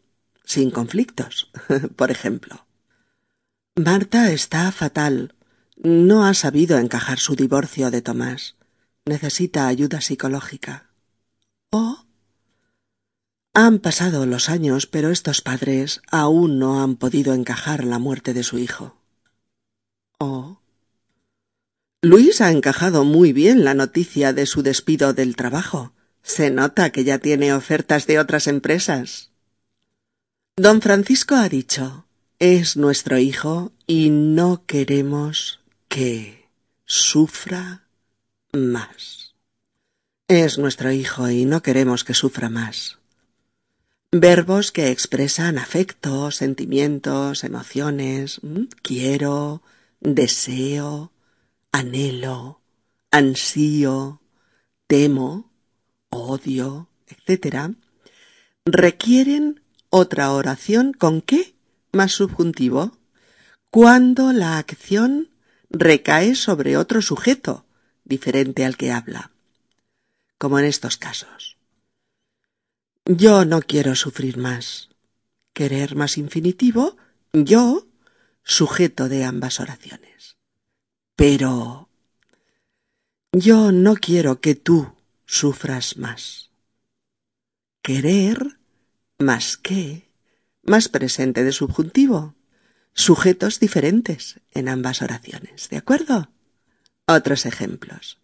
sin 0.43 0.71
conflictos, 0.71 1.51
por 1.95 2.11
ejemplo. 2.11 2.65
Marta 3.75 4.29
está 4.31 4.69
fatal. 4.73 5.35
No 5.77 6.25
ha 6.25 6.33
sabido 6.33 6.77
encajar 6.79 7.17
su 7.19 7.37
divorcio 7.37 7.91
de 7.91 8.01
Tomás 8.01 8.58
necesita 9.09 9.67
ayuda 9.67 9.99
psicológica. 9.99 10.89
O 11.71 12.05
han 13.53 13.79
pasado 13.79 14.25
los 14.25 14.47
años, 14.47 14.85
pero 14.85 15.09
estos 15.09 15.41
padres 15.41 16.01
aún 16.09 16.59
no 16.59 16.81
han 16.81 16.95
podido 16.95 17.33
encajar 17.33 17.83
la 17.83 17.99
muerte 17.99 18.33
de 18.33 18.43
su 18.43 18.57
hijo. 18.57 18.95
O 20.19 20.61
Luis 22.01 22.39
ha 22.39 22.51
encajado 22.51 23.03
muy 23.03 23.33
bien 23.33 23.65
la 23.65 23.73
noticia 23.73 24.31
de 24.31 24.45
su 24.45 24.63
despido 24.63 25.13
del 25.13 25.35
trabajo. 25.35 25.93
Se 26.23 26.49
nota 26.49 26.91
que 26.91 27.03
ya 27.03 27.19
tiene 27.19 27.53
ofertas 27.53 28.07
de 28.07 28.19
otras 28.19 28.47
empresas. 28.47 29.31
Don 30.55 30.81
Francisco 30.81 31.35
ha 31.35 31.49
dicho 31.49 32.05
es 32.39 32.77
nuestro 32.77 33.17
hijo 33.17 33.73
y 33.85 34.09
no 34.09 34.63
queremos 34.65 35.59
que 35.89 36.47
sufra 36.85 37.88
más. 38.53 39.35
Es 40.27 40.57
nuestro 40.57 40.91
hijo 40.91 41.29
y 41.29 41.45
no 41.45 41.61
queremos 41.61 42.03
que 42.03 42.13
sufra 42.13 42.49
más. 42.49 42.99
Verbos 44.11 44.71
que 44.71 44.89
expresan 44.89 45.57
afectos, 45.57 46.37
sentimientos, 46.37 47.43
emociones. 47.43 48.41
Quiero, 48.81 49.61
deseo, 49.99 51.11
anhelo, 51.71 52.61
ansío, 53.11 54.21
temo, 54.87 55.51
odio, 56.09 56.89
etc. 57.07 57.75
Requieren 58.65 59.61
otra 59.89 60.31
oración 60.31 60.93
con 60.93 61.21
qué 61.21 61.53
más 61.91 62.11
subjuntivo 62.13 62.97
cuando 63.71 64.33
la 64.33 64.57
acción 64.57 65.29
recae 65.69 66.33
sobre 66.33 66.77
otro 66.77 67.01
sujeto, 67.01 67.65
diferente 68.09 68.65
al 68.65 68.75
que 68.75 68.91
habla. 68.91 69.31
Como 70.37 70.59
en 70.59 70.65
estos 70.65 70.97
casos. 70.97 71.57
Yo 73.05 73.45
no 73.45 73.61
quiero 73.61 73.95
sufrir 73.95 74.37
más. 74.37 74.89
Querer 75.53 75.95
más 75.95 76.17
infinitivo, 76.17 76.97
yo, 77.33 77.87
sujeto 78.43 79.09
de 79.09 79.23
ambas 79.23 79.59
oraciones. 79.59 80.37
Pero 81.15 81.89
yo 83.31 83.71
no 83.71 83.95
quiero 83.95 84.41
que 84.41 84.55
tú 84.55 84.93
sufras 85.25 85.97
más. 85.97 86.51
Querer 87.81 88.59
más 89.17 89.57
que 89.57 90.09
más 90.63 90.87
presente 90.87 91.43
de 91.43 91.51
subjuntivo. 91.51 92.35
Sujetos 92.93 93.59
diferentes 93.59 94.39
en 94.51 94.69
ambas 94.69 95.01
oraciones, 95.01 95.69
¿de 95.69 95.77
acuerdo? 95.77 96.29
Otros 97.09 97.47
ejemplos. 97.47 98.19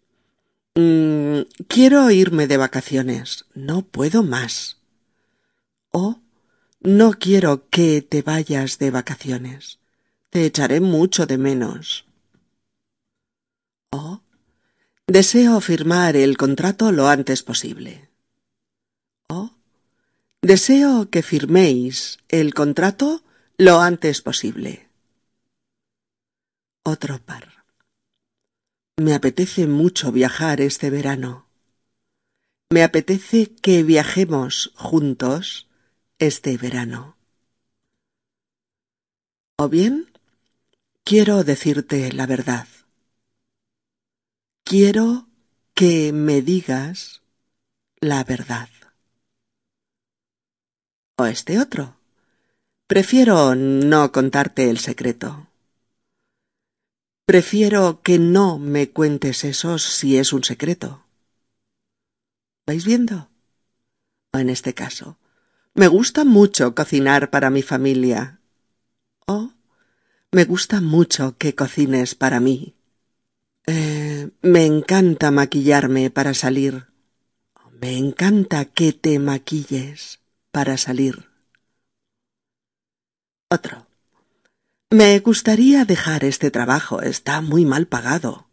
Mm, 0.76 1.40
quiero 1.66 2.08
irme 2.12 2.46
de 2.46 2.56
vacaciones. 2.56 3.44
No 3.52 3.82
puedo 3.82 4.22
más. 4.22 4.76
O 5.90 6.20
no 6.78 7.10
quiero 7.14 7.68
que 7.68 8.00
te 8.00 8.22
vayas 8.22 8.78
de 8.78 8.92
vacaciones. 8.92 9.80
Te 10.30 10.46
echaré 10.46 10.80
mucho 10.80 11.26
de 11.26 11.36
menos. 11.36 12.06
O 13.90 14.20
deseo 15.08 15.60
firmar 15.60 16.14
el 16.14 16.36
contrato 16.36 16.92
lo 16.92 17.08
antes 17.08 17.42
posible. 17.42 18.08
O 19.28 19.50
deseo 20.42 21.10
que 21.10 21.24
firméis 21.24 22.18
el 22.28 22.54
contrato 22.54 23.24
lo 23.58 23.80
antes 23.80 24.22
posible. 24.22 24.86
Otro 26.84 27.18
par. 27.18 27.55
Me 28.98 29.12
apetece 29.12 29.66
mucho 29.66 30.10
viajar 30.10 30.62
este 30.62 30.88
verano. 30.88 31.44
Me 32.72 32.82
apetece 32.82 33.54
que 33.54 33.82
viajemos 33.82 34.72
juntos 34.74 35.68
este 36.18 36.56
verano. 36.56 37.18
O 39.58 39.68
bien, 39.68 40.10
quiero 41.04 41.44
decirte 41.44 42.10
la 42.12 42.26
verdad. 42.26 42.66
Quiero 44.64 45.28
que 45.74 46.14
me 46.14 46.40
digas 46.40 47.20
la 48.00 48.24
verdad. 48.24 48.70
O 51.18 51.26
este 51.26 51.58
otro. 51.58 51.96
Prefiero 52.86 53.54
no 53.54 54.10
contarte 54.10 54.70
el 54.70 54.78
secreto. 54.78 55.45
Prefiero 57.26 58.02
que 58.02 58.20
no 58.20 58.60
me 58.60 58.90
cuentes 58.90 59.42
eso 59.42 59.78
si 59.80 60.16
es 60.16 60.32
un 60.32 60.44
secreto. 60.44 61.04
¿Vais 62.64 62.84
viendo? 62.84 63.30
O 64.32 64.38
en 64.38 64.48
este 64.48 64.74
caso, 64.74 65.18
me 65.74 65.88
gusta 65.88 66.24
mucho 66.24 66.76
cocinar 66.76 67.30
para 67.30 67.50
mi 67.50 67.62
familia. 67.62 68.40
O 69.26 69.50
me 70.30 70.44
gusta 70.44 70.80
mucho 70.80 71.36
que 71.36 71.56
cocines 71.56 72.14
para 72.14 72.38
mí. 72.38 72.76
Eh, 73.66 74.30
me 74.42 74.64
encanta 74.64 75.32
maquillarme 75.32 76.10
para 76.10 76.32
salir. 76.32 76.86
Me 77.72 77.98
encanta 77.98 78.66
que 78.66 78.92
te 78.92 79.18
maquilles 79.18 80.20
para 80.52 80.76
salir. 80.76 81.28
Otro. 83.50 83.85
Me 84.90 85.18
gustaría 85.18 85.84
dejar 85.84 86.24
este 86.24 86.50
trabajo. 86.50 87.02
Está 87.02 87.40
muy 87.40 87.64
mal 87.64 87.86
pagado. 87.86 88.48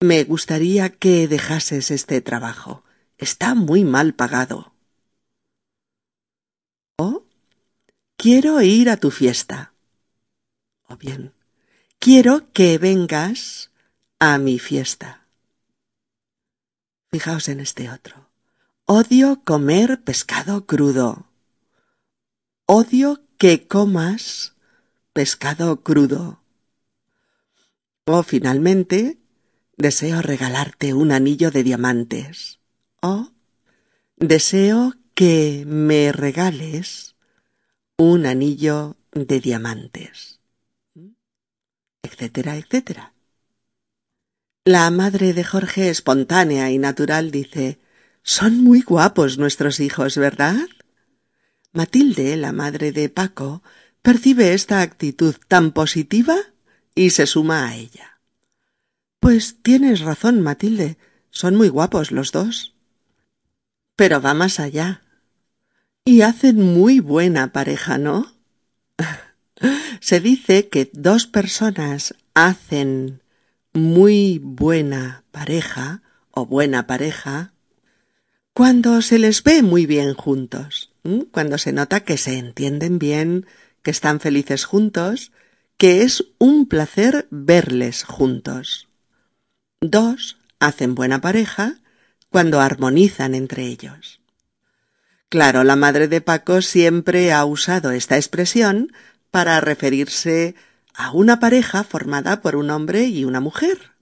Me 0.00 0.24
gustaría 0.24 0.90
que 0.90 1.28
dejases 1.28 1.90
este 1.90 2.20
trabajo. 2.20 2.84
Está 3.18 3.54
muy 3.54 3.84
mal 3.84 4.14
pagado. 4.14 4.74
O 6.98 7.24
quiero 8.16 8.60
ir 8.62 8.90
a 8.90 8.96
tu 8.96 9.10
fiesta. 9.10 9.72
O 10.88 10.96
bien, 10.96 11.32
Quiero 12.04 12.52
que 12.52 12.78
vengas 12.78 13.70
a 14.18 14.36
mi 14.38 14.58
fiesta. 14.58 15.28
Fijaos 17.12 17.48
en 17.48 17.60
este 17.60 17.90
otro. 17.90 18.28
Odio 18.86 19.44
comer 19.44 20.02
pescado 20.02 20.66
crudo. 20.66 21.28
Odio 22.66 23.22
que 23.42 23.66
comas 23.66 24.54
pescado 25.12 25.82
crudo. 25.82 26.44
O 28.04 28.22
finalmente, 28.22 29.18
deseo 29.76 30.22
regalarte 30.22 30.94
un 30.94 31.10
anillo 31.10 31.50
de 31.50 31.64
diamantes. 31.64 32.60
O 33.00 33.32
deseo 34.16 34.94
que 35.14 35.64
me 35.66 36.12
regales 36.12 37.16
un 37.96 38.26
anillo 38.26 38.96
de 39.10 39.40
diamantes 39.40 40.38
etcétera, 42.04 42.56
etcétera. 42.56 43.12
La 44.64 44.88
madre 44.92 45.32
de 45.32 45.42
Jorge, 45.42 45.88
espontánea 45.88 46.70
y 46.70 46.78
natural, 46.78 47.32
dice 47.32 47.80
Son 48.22 48.62
muy 48.62 48.82
guapos 48.82 49.38
nuestros 49.38 49.80
hijos, 49.80 50.16
¿verdad? 50.16 50.68
Matilde, 51.72 52.36
la 52.36 52.52
madre 52.52 52.92
de 52.92 53.08
Paco, 53.08 53.62
percibe 54.02 54.52
esta 54.54 54.80
actitud 54.82 55.34
tan 55.48 55.72
positiva 55.72 56.36
y 56.94 57.10
se 57.10 57.26
suma 57.26 57.68
a 57.68 57.76
ella. 57.76 58.20
Pues 59.20 59.56
tienes 59.62 60.00
razón, 60.00 60.40
Matilde, 60.40 60.98
son 61.30 61.56
muy 61.56 61.68
guapos 61.68 62.10
los 62.10 62.32
dos. 62.32 62.74
Pero 63.96 64.20
va 64.20 64.34
más 64.34 64.60
allá. 64.60 65.02
Y 66.04 66.22
hacen 66.22 66.60
muy 66.60 67.00
buena 67.00 67.52
pareja, 67.52 67.96
¿no? 67.96 68.34
Se 70.00 70.18
dice 70.18 70.68
que 70.68 70.90
dos 70.92 71.28
personas 71.28 72.16
hacen 72.34 73.22
muy 73.72 74.40
buena 74.42 75.22
pareja 75.30 76.02
o 76.32 76.46
buena 76.46 76.86
pareja 76.88 77.52
cuando 78.54 79.00
se 79.00 79.18
les 79.18 79.42
ve 79.42 79.62
muy 79.62 79.86
bien 79.86 80.14
juntos, 80.14 80.91
cuando 81.30 81.58
se 81.58 81.72
nota 81.72 82.00
que 82.00 82.16
se 82.16 82.38
entienden 82.38 82.98
bien, 82.98 83.46
que 83.82 83.90
están 83.90 84.20
felices 84.20 84.64
juntos, 84.64 85.32
que 85.76 86.02
es 86.02 86.24
un 86.38 86.66
placer 86.66 87.26
verles 87.30 88.04
juntos. 88.04 88.88
Dos 89.80 90.38
hacen 90.60 90.94
buena 90.94 91.20
pareja 91.20 91.80
cuando 92.30 92.60
armonizan 92.60 93.34
entre 93.34 93.64
ellos. 93.64 94.20
Claro, 95.28 95.64
la 95.64 95.76
madre 95.76 96.08
de 96.08 96.20
Paco 96.20 96.62
siempre 96.62 97.32
ha 97.32 97.44
usado 97.44 97.90
esta 97.90 98.16
expresión 98.16 98.92
para 99.30 99.60
referirse 99.60 100.54
a 100.94 101.10
una 101.12 101.40
pareja 101.40 101.84
formada 101.84 102.42
por 102.42 102.54
un 102.54 102.70
hombre 102.70 103.06
y 103.06 103.24
una 103.24 103.40
mujer. 103.40 103.92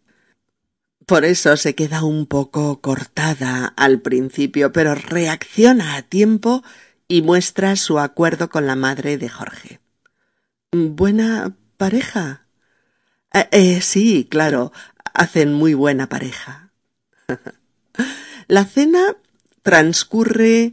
Por 1.06 1.24
eso 1.24 1.56
se 1.56 1.74
queda 1.74 2.04
un 2.04 2.26
poco 2.26 2.80
cortada 2.80 3.66
al 3.76 4.00
principio, 4.00 4.72
pero 4.72 4.94
reacciona 4.94 5.96
a 5.96 6.02
tiempo 6.02 6.62
y 7.10 7.22
muestra 7.22 7.74
su 7.74 7.98
acuerdo 7.98 8.50
con 8.50 8.68
la 8.68 8.76
madre 8.76 9.18
de 9.18 9.28
Jorge. 9.28 9.80
¿Buena 10.70 11.56
pareja? 11.76 12.46
Eh, 13.34 13.48
eh, 13.50 13.80
sí, 13.80 14.28
claro, 14.30 14.72
hacen 15.12 15.52
muy 15.52 15.74
buena 15.74 16.08
pareja. 16.08 16.70
la 18.46 18.64
cena 18.64 19.16
transcurre 19.62 20.72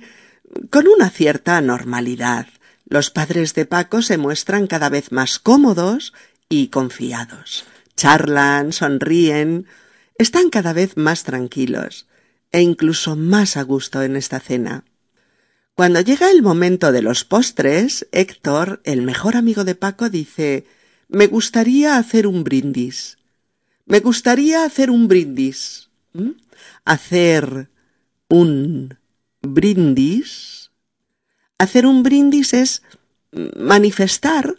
con 0.70 0.88
una 0.88 1.10
cierta 1.10 1.60
normalidad. 1.60 2.46
Los 2.86 3.10
padres 3.10 3.56
de 3.56 3.66
Paco 3.66 4.04
se 4.04 4.20
muestran 4.20 4.68
cada 4.68 4.90
vez 4.90 5.12
más 5.12 5.40
cómodos 5.40 6.14
y 6.50 6.68
confiados. 6.68 7.66
Charlan, 7.96 8.74
sonríen, 8.74 9.66
están 10.20 10.52
cada 10.52 10.74
vez 10.74 10.98
más 10.98 11.24
tranquilos 11.24 12.06
e 12.52 12.62
incluso 12.62 13.16
más 13.16 13.58
a 13.58 13.64
gusto 13.64 14.04
en 14.04 14.16
esta 14.16 14.40
cena. 14.40 14.84
Cuando 15.78 16.02
llega 16.02 16.32
el 16.32 16.42
momento 16.42 16.92
de 16.92 17.04
los 17.04 17.24
postres, 17.24 18.08
Héctor, 18.12 18.82
el 18.84 19.04
mejor 19.04 19.38
amigo 19.38 19.64
de 19.64 19.76
Paco, 19.76 20.10
dice 20.10 20.66
Me 21.08 21.28
gustaría 21.28 21.98
hacer 22.00 22.26
un 22.26 22.44
brindis. 22.44 23.20
Me 23.86 24.00
gustaría 24.00 24.66
hacer 24.66 24.90
un 24.90 25.08
brindis. 25.08 25.92
¿Mm? 26.14 26.32
Hacer 26.84 27.70
un 28.28 28.98
brindis 29.44 30.72
Hacer 31.60 31.86
un 31.86 32.02
brindis 32.02 32.56
es 32.56 32.82
manifestar 33.32 34.56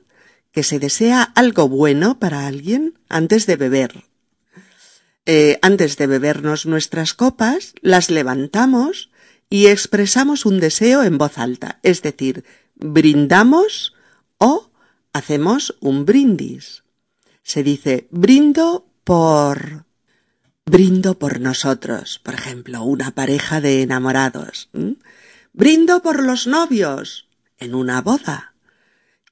que 0.53 0.63
se 0.63 0.79
desea 0.79 1.25
algo 1.25 1.69
bueno 1.69 2.21
para 2.21 2.47
alguien 2.47 2.97
antes 3.09 3.47
de 3.47 3.57
beber. 3.57 4.05
Eh, 5.27 5.59
antes 5.63 5.97
de 5.97 6.07
bebernos 6.07 6.65
nuestras 6.65 7.13
copas, 7.13 7.75
las 7.83 8.09
levantamos 8.09 9.11
y 9.51 9.67
expresamos 9.67 10.47
un 10.47 10.61
deseo 10.61 11.03
en 11.03 11.19
voz 11.19 11.39
alta, 11.39 11.79
es 11.83 12.03
decir, 12.03 12.45
brindamos 12.75 13.95
o 14.39 14.71
hacemos 15.13 15.77
un 15.81 16.05
brindis. 16.05 16.85
se 17.43 17.63
dice 17.63 18.09
brindo 18.11 18.87
por 19.05 19.87
brindo 20.67 21.19
por 21.19 21.41
nosotros, 21.41 22.21
por 22.23 22.35
ejemplo, 22.35 22.83
una 22.83 23.13
pareja 23.13 23.61
de 23.63 23.83
enamorados. 23.83 24.69
Brindo 25.55 26.03
por 26.03 26.23
los 26.23 26.47
novios 26.47 27.27
en 27.57 27.75
una 27.75 28.03
boda. 28.03 28.55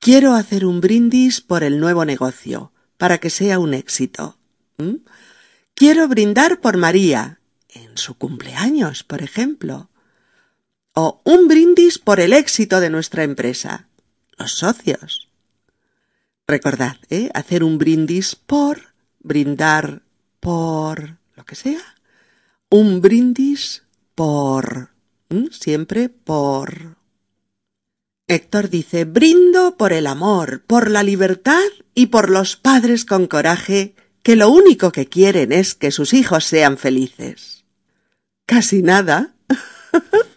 Quiero 0.00 0.35
hacer 0.35 0.64
un 0.64 0.81
brindis 0.81 1.40
por 1.40 1.62
el 1.62 1.79
nuevo 1.79 2.05
negocio, 2.05 2.72
para 2.96 3.18
que 3.18 3.31
sea 3.31 3.59
un 3.59 3.74
éxito. 3.74 4.38
Quiero 5.74 6.09
brindar 6.09 6.61
por 6.61 6.79
María, 6.79 7.40
en 7.68 7.98
su 7.98 8.14
cumpleaños, 8.14 9.05
por 9.05 9.22
ejemplo. 9.22 9.90
O 10.98 11.20
un 11.24 11.46
brindis 11.46 11.98
por 11.98 12.20
el 12.20 12.32
éxito 12.32 12.80
de 12.80 12.88
nuestra 12.88 13.22
empresa, 13.22 13.87
los 14.38 14.52
socios. 14.52 15.28
Recordad, 16.48 16.96
¿eh? 17.11 17.28
Hacer 17.35 17.62
un 17.62 17.76
brindis 17.76 18.35
por, 18.35 18.94
brindar 19.18 20.00
por, 20.40 21.18
lo 21.35 21.44
que 21.44 21.54
sea. 21.54 21.82
Un 22.70 23.02
brindis 23.02 23.82
por, 24.14 24.88
siempre 25.50 26.09
por. 26.09 26.96
Héctor 28.26 28.70
dice, 28.70 29.04
brindo 29.04 29.76
por 29.76 29.92
el 29.92 30.06
amor, 30.06 30.62
por 30.66 30.90
la 30.90 31.02
libertad 31.02 31.68
y 31.94 32.06
por 32.06 32.30
los 32.30 32.56
padres 32.56 33.04
con 33.04 33.26
coraje 33.26 33.94
que 34.22 34.35
lo 34.35 34.48
único 34.48 34.92
que 34.92 35.06
quieren 35.06 35.52
es 35.52 35.74
que 35.74 35.90
sus 35.90 36.14
hijos 36.14 36.46
sean 36.46 36.78
felices. 36.78 37.66
Casi 38.46 38.80
nada. 38.80 39.35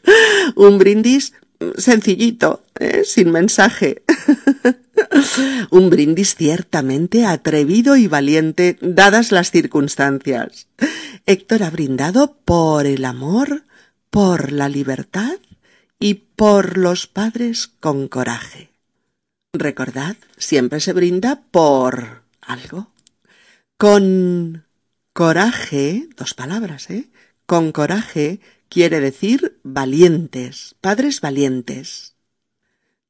Un 0.55 0.77
brindis 0.77 1.33
sencillito, 1.77 2.63
¿eh? 2.79 3.03
sin 3.05 3.31
mensaje. 3.31 4.03
Un 5.71 5.89
brindis 5.89 6.35
ciertamente 6.35 7.25
atrevido 7.25 7.95
y 7.95 8.07
valiente, 8.07 8.77
dadas 8.81 9.31
las 9.31 9.51
circunstancias. 9.51 10.67
Héctor 11.25 11.63
ha 11.63 11.69
brindado 11.69 12.37
por 12.45 12.85
el 12.85 13.05
amor, 13.05 13.63
por 14.09 14.51
la 14.51 14.69
libertad 14.69 15.37
y 15.99 16.15
por 16.15 16.77
los 16.77 17.07
padres 17.07 17.67
con 17.67 18.07
coraje. 18.07 18.69
Recordad, 19.53 20.15
siempre 20.37 20.79
se 20.79 20.93
brinda 20.93 21.41
por 21.51 22.23
algo. 22.41 22.91
Con 23.77 24.65
coraje, 25.13 26.07
dos 26.17 26.33
palabras, 26.33 26.89
¿eh? 26.89 27.09
Con 27.45 27.71
coraje 27.71 28.39
quiere 28.69 28.99
decir 28.99 29.59
valientes, 29.63 30.75
padres 30.79 31.21
valientes. 31.21 32.15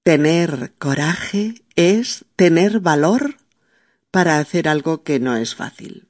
Tener 0.04 0.74
coraje 0.80 1.56
es 1.76 2.26
tener 2.36 2.80
valor 2.80 3.36
para 4.12 4.40
hacer 4.40 4.68
algo 4.68 5.04
que 5.04 5.20
no 5.20 5.36
es 5.36 5.56
fácil. 5.56 6.08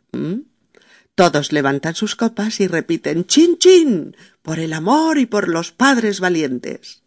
Todos 1.15 1.51
levantan 1.51 1.95
sus 1.95 2.15
copas 2.15 2.61
y 2.61 2.67
repiten 2.67 3.25
chin 3.25 3.57
chin 3.57 4.15
por 4.41 4.59
el 4.59 4.71
amor 4.71 5.17
y 5.17 5.25
por 5.25 5.49
los 5.49 5.71
padres 5.71 6.19
valientes. 6.21 7.03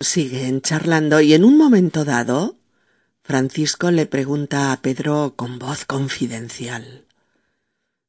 Siguen 0.00 0.62
charlando 0.62 1.20
y 1.20 1.34
en 1.34 1.44
un 1.44 1.56
momento 1.56 2.04
dado 2.04 2.58
Francisco 3.22 3.92
le 3.92 4.06
pregunta 4.06 4.72
a 4.72 4.82
Pedro 4.82 5.34
con 5.36 5.58
voz 5.60 5.84
confidencial. 5.84 7.06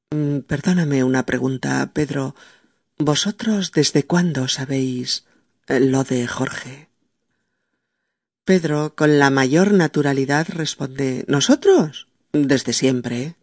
Mm, 0.09 0.39
perdóname 0.39 1.03
una 1.03 1.25
pregunta, 1.25 1.91
Pedro. 1.93 2.33
¿Vosotros 3.03 3.71
desde 3.71 4.03
cuándo 4.03 4.47
sabéis 4.47 5.25
eh, 5.67 5.79
lo 5.79 6.03
de 6.03 6.27
Jorge? 6.27 6.87
Pedro, 8.45 8.93
con 8.93 9.17
la 9.17 9.31
mayor 9.31 9.73
naturalidad, 9.73 10.47
responde 10.49 11.25
¿Nosotros? 11.27 12.07
Desde 12.31 12.73
siempre. 12.73 13.35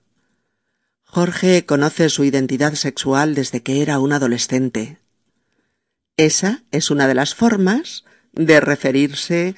Jorge 1.02 1.66
conoce 1.66 2.08
su 2.08 2.22
identidad 2.22 2.74
sexual 2.74 3.34
desde 3.34 3.64
que 3.64 3.82
era 3.82 3.98
un 3.98 4.12
adolescente. 4.12 4.98
Esa 6.16 6.62
es 6.70 6.92
una 6.92 7.08
de 7.08 7.14
las 7.14 7.34
formas 7.34 8.04
de 8.32 8.60
referirse 8.60 9.56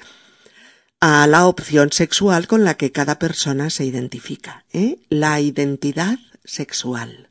a 0.99 1.27
la 1.27 1.45
opción 1.45 1.91
sexual 1.91 2.47
con 2.47 2.63
la 2.63 2.73
que 2.73 2.91
cada 2.91 3.19
persona 3.19 3.69
se 3.69 3.85
identifica. 3.85 4.65
¿eh? 4.73 4.97
La 5.09 5.39
identidad 5.41 6.17
sexual. 6.43 7.29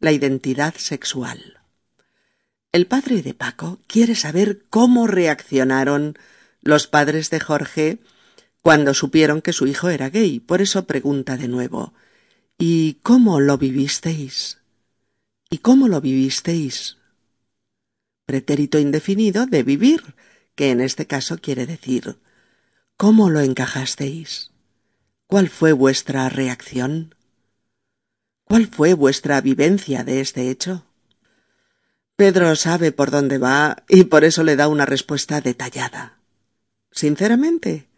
La 0.00 0.12
identidad 0.12 0.74
sexual. 0.76 1.59
El 2.72 2.86
padre 2.86 3.20
de 3.22 3.34
Paco 3.34 3.80
quiere 3.88 4.14
saber 4.14 4.64
cómo 4.70 5.08
reaccionaron 5.08 6.16
los 6.60 6.86
padres 6.86 7.28
de 7.30 7.40
Jorge 7.40 7.98
cuando 8.62 8.94
supieron 8.94 9.42
que 9.42 9.52
su 9.52 9.66
hijo 9.66 9.88
era 9.88 10.08
gay. 10.08 10.38
Por 10.38 10.62
eso 10.62 10.86
pregunta 10.86 11.36
de 11.36 11.48
nuevo 11.48 11.94
¿Y 12.58 12.98
cómo 13.02 13.40
lo 13.40 13.58
vivisteis? 13.58 14.58
¿Y 15.50 15.58
cómo 15.58 15.88
lo 15.88 16.00
vivisteis? 16.00 16.98
Pretérito 18.24 18.78
indefinido 18.78 19.46
de 19.46 19.64
vivir, 19.64 20.14
que 20.54 20.70
en 20.70 20.80
este 20.80 21.06
caso 21.08 21.38
quiere 21.38 21.66
decir 21.66 22.18
¿Cómo 22.96 23.30
lo 23.30 23.40
encajasteis? 23.40 24.52
¿Cuál 25.26 25.48
fue 25.48 25.72
vuestra 25.72 26.28
reacción? 26.28 27.16
¿Cuál 28.44 28.68
fue 28.68 28.94
vuestra 28.94 29.40
vivencia 29.40 30.04
de 30.04 30.20
este 30.20 30.50
hecho? 30.50 30.89
Pedro 32.20 32.54
sabe 32.54 32.92
por 32.92 33.10
dónde 33.10 33.38
va 33.38 33.82
y 33.88 34.04
por 34.04 34.24
eso 34.24 34.42
le 34.42 34.54
da 34.54 34.68
una 34.68 34.84
respuesta 34.84 35.40
detallada. 35.40 36.18
Sinceramente, 36.92 37.88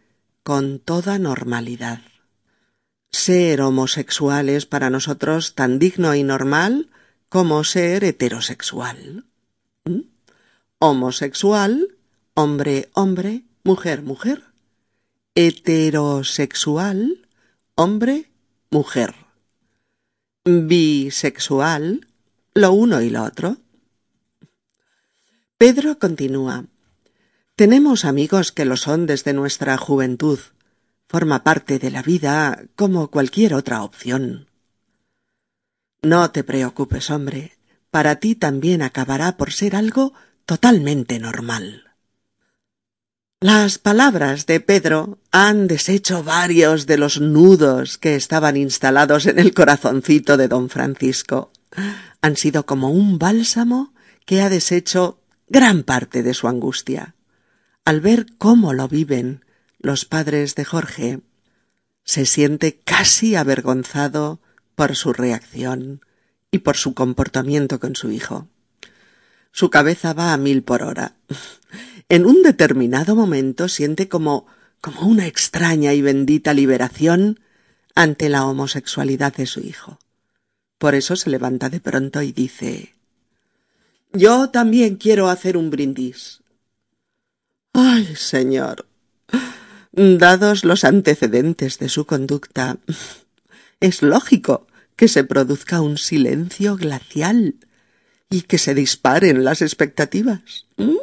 con 0.44 0.78
toda 0.78 1.18
normalidad. 1.18 2.02
Ser 3.10 3.60
homosexual 3.62 4.48
es 4.48 4.64
para 4.64 4.90
nosotros 4.90 5.56
tan 5.56 5.80
digno 5.80 6.14
y 6.14 6.22
normal 6.22 6.88
como 7.28 7.64
ser 7.64 8.04
heterosexual. 8.04 9.24
¿Mm? 9.86 10.02
Homosexual, 10.78 11.88
hombre, 12.34 12.90
hombre, 12.92 13.42
mujer, 13.64 14.02
mujer. 14.02 14.44
Heterosexual, 15.34 17.26
hombre, 17.74 18.30
mujer. 18.70 19.16
Bisexual, 20.44 22.06
lo 22.54 22.72
uno 22.72 23.02
y 23.02 23.10
lo 23.10 23.24
otro. 23.24 23.56
Pedro 25.62 25.96
continúa. 26.00 26.64
Tenemos 27.54 28.04
amigos 28.04 28.50
que 28.50 28.64
lo 28.64 28.76
son 28.76 29.06
desde 29.06 29.32
nuestra 29.32 29.76
juventud 29.76 30.40
forma 31.08 31.44
parte 31.44 31.78
de 31.78 31.92
la 31.92 32.02
vida 32.02 32.64
como 32.74 33.12
cualquier 33.12 33.54
otra 33.54 33.84
opción. 33.84 34.50
No 36.02 36.32
te 36.32 36.42
preocupes, 36.42 37.10
hombre, 37.10 37.52
para 37.92 38.16
ti 38.16 38.34
también 38.34 38.82
acabará 38.82 39.36
por 39.36 39.52
ser 39.52 39.76
algo 39.76 40.14
totalmente 40.46 41.20
normal. 41.20 41.94
Las 43.38 43.78
palabras 43.78 44.46
de 44.46 44.58
Pedro 44.58 45.20
han 45.30 45.68
deshecho 45.68 46.24
varios 46.24 46.86
de 46.86 46.98
los 46.98 47.20
nudos 47.20 47.98
que 47.98 48.16
estaban 48.16 48.56
instalados 48.56 49.26
en 49.26 49.38
el 49.38 49.54
corazoncito 49.54 50.36
de 50.36 50.48
don 50.48 50.68
Francisco. 50.68 51.52
Han 52.20 52.34
sido 52.34 52.66
como 52.66 52.90
un 52.90 53.20
bálsamo 53.20 53.94
que 54.26 54.42
ha 54.42 54.48
deshecho 54.48 55.21
gran 55.52 55.82
parte 55.82 56.22
de 56.22 56.32
su 56.32 56.48
angustia. 56.48 57.14
Al 57.84 58.00
ver 58.00 58.24
cómo 58.38 58.72
lo 58.72 58.88
viven, 58.88 59.44
los 59.78 60.06
padres 60.06 60.54
de 60.54 60.64
Jorge, 60.64 61.20
se 62.04 62.24
siente 62.24 62.80
casi 62.84 63.36
avergonzado 63.36 64.40
por 64.74 64.96
su 64.96 65.12
reacción 65.12 66.00
y 66.50 66.60
por 66.60 66.78
su 66.78 66.94
comportamiento 66.94 67.80
con 67.80 67.96
su 67.96 68.10
hijo. 68.10 68.48
Su 69.52 69.68
cabeza 69.68 70.14
va 70.14 70.32
a 70.32 70.38
mil 70.38 70.62
por 70.62 70.82
hora. 70.82 71.16
En 72.08 72.24
un 72.24 72.42
determinado 72.42 73.14
momento 73.14 73.68
siente 73.68 74.08
como 74.08 74.46
como 74.80 75.02
una 75.02 75.26
extraña 75.26 75.92
y 75.92 76.02
bendita 76.02 76.54
liberación 76.54 77.38
ante 77.94 78.28
la 78.28 78.46
homosexualidad 78.46 79.34
de 79.36 79.46
su 79.46 79.60
hijo. 79.60 79.98
Por 80.78 80.96
eso 80.96 81.14
se 81.14 81.30
levanta 81.30 81.68
de 81.70 81.78
pronto 81.78 82.20
y 82.20 82.32
dice 82.32 82.94
Yo 84.12 84.50
también 84.50 84.96
quiero 84.96 85.28
hacer 85.28 85.56
un 85.56 85.70
brindis. 85.70 86.42
Ay, 87.72 88.14
señor, 88.16 88.86
Dados 89.94 90.64
los 90.64 90.84
antecedentes 90.84 91.78
de 91.78 91.90
su 91.90 92.06
conducta, 92.06 92.78
es 93.80 94.00
lógico 94.00 94.66
que 94.96 95.06
se 95.06 95.22
produzca 95.22 95.82
un 95.82 95.98
silencio 95.98 96.76
glacial 96.76 97.56
y 98.30 98.42
que 98.42 98.56
se 98.56 98.74
disparen 98.74 99.44
las 99.44 99.60
expectativas. 99.60 100.66
¿Mm? 100.78 100.96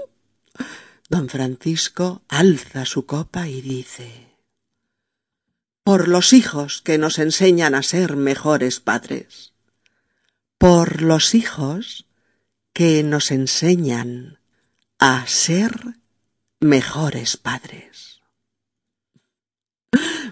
Don 1.07 1.29
Francisco 1.29 2.23
alza 2.29 2.85
su 2.85 3.05
copa 3.05 3.47
y 3.47 3.61
dice 3.61 4.09
Por 5.83 6.07
los 6.07 6.33
hijos 6.33 6.81
que 6.81 6.97
nos 6.97 7.19
enseñan 7.19 7.75
a 7.75 7.83
ser 7.83 8.15
mejores 8.15 8.79
padres. 8.79 9.53
Por 10.57 11.03
los 11.03 11.35
hijos 11.35 12.07
que 12.79 13.03
nos 13.03 13.31
enseñan 13.31 14.39
a 14.99 15.27
ser 15.27 15.97
mejores 16.61 17.35
padres. 17.35 18.21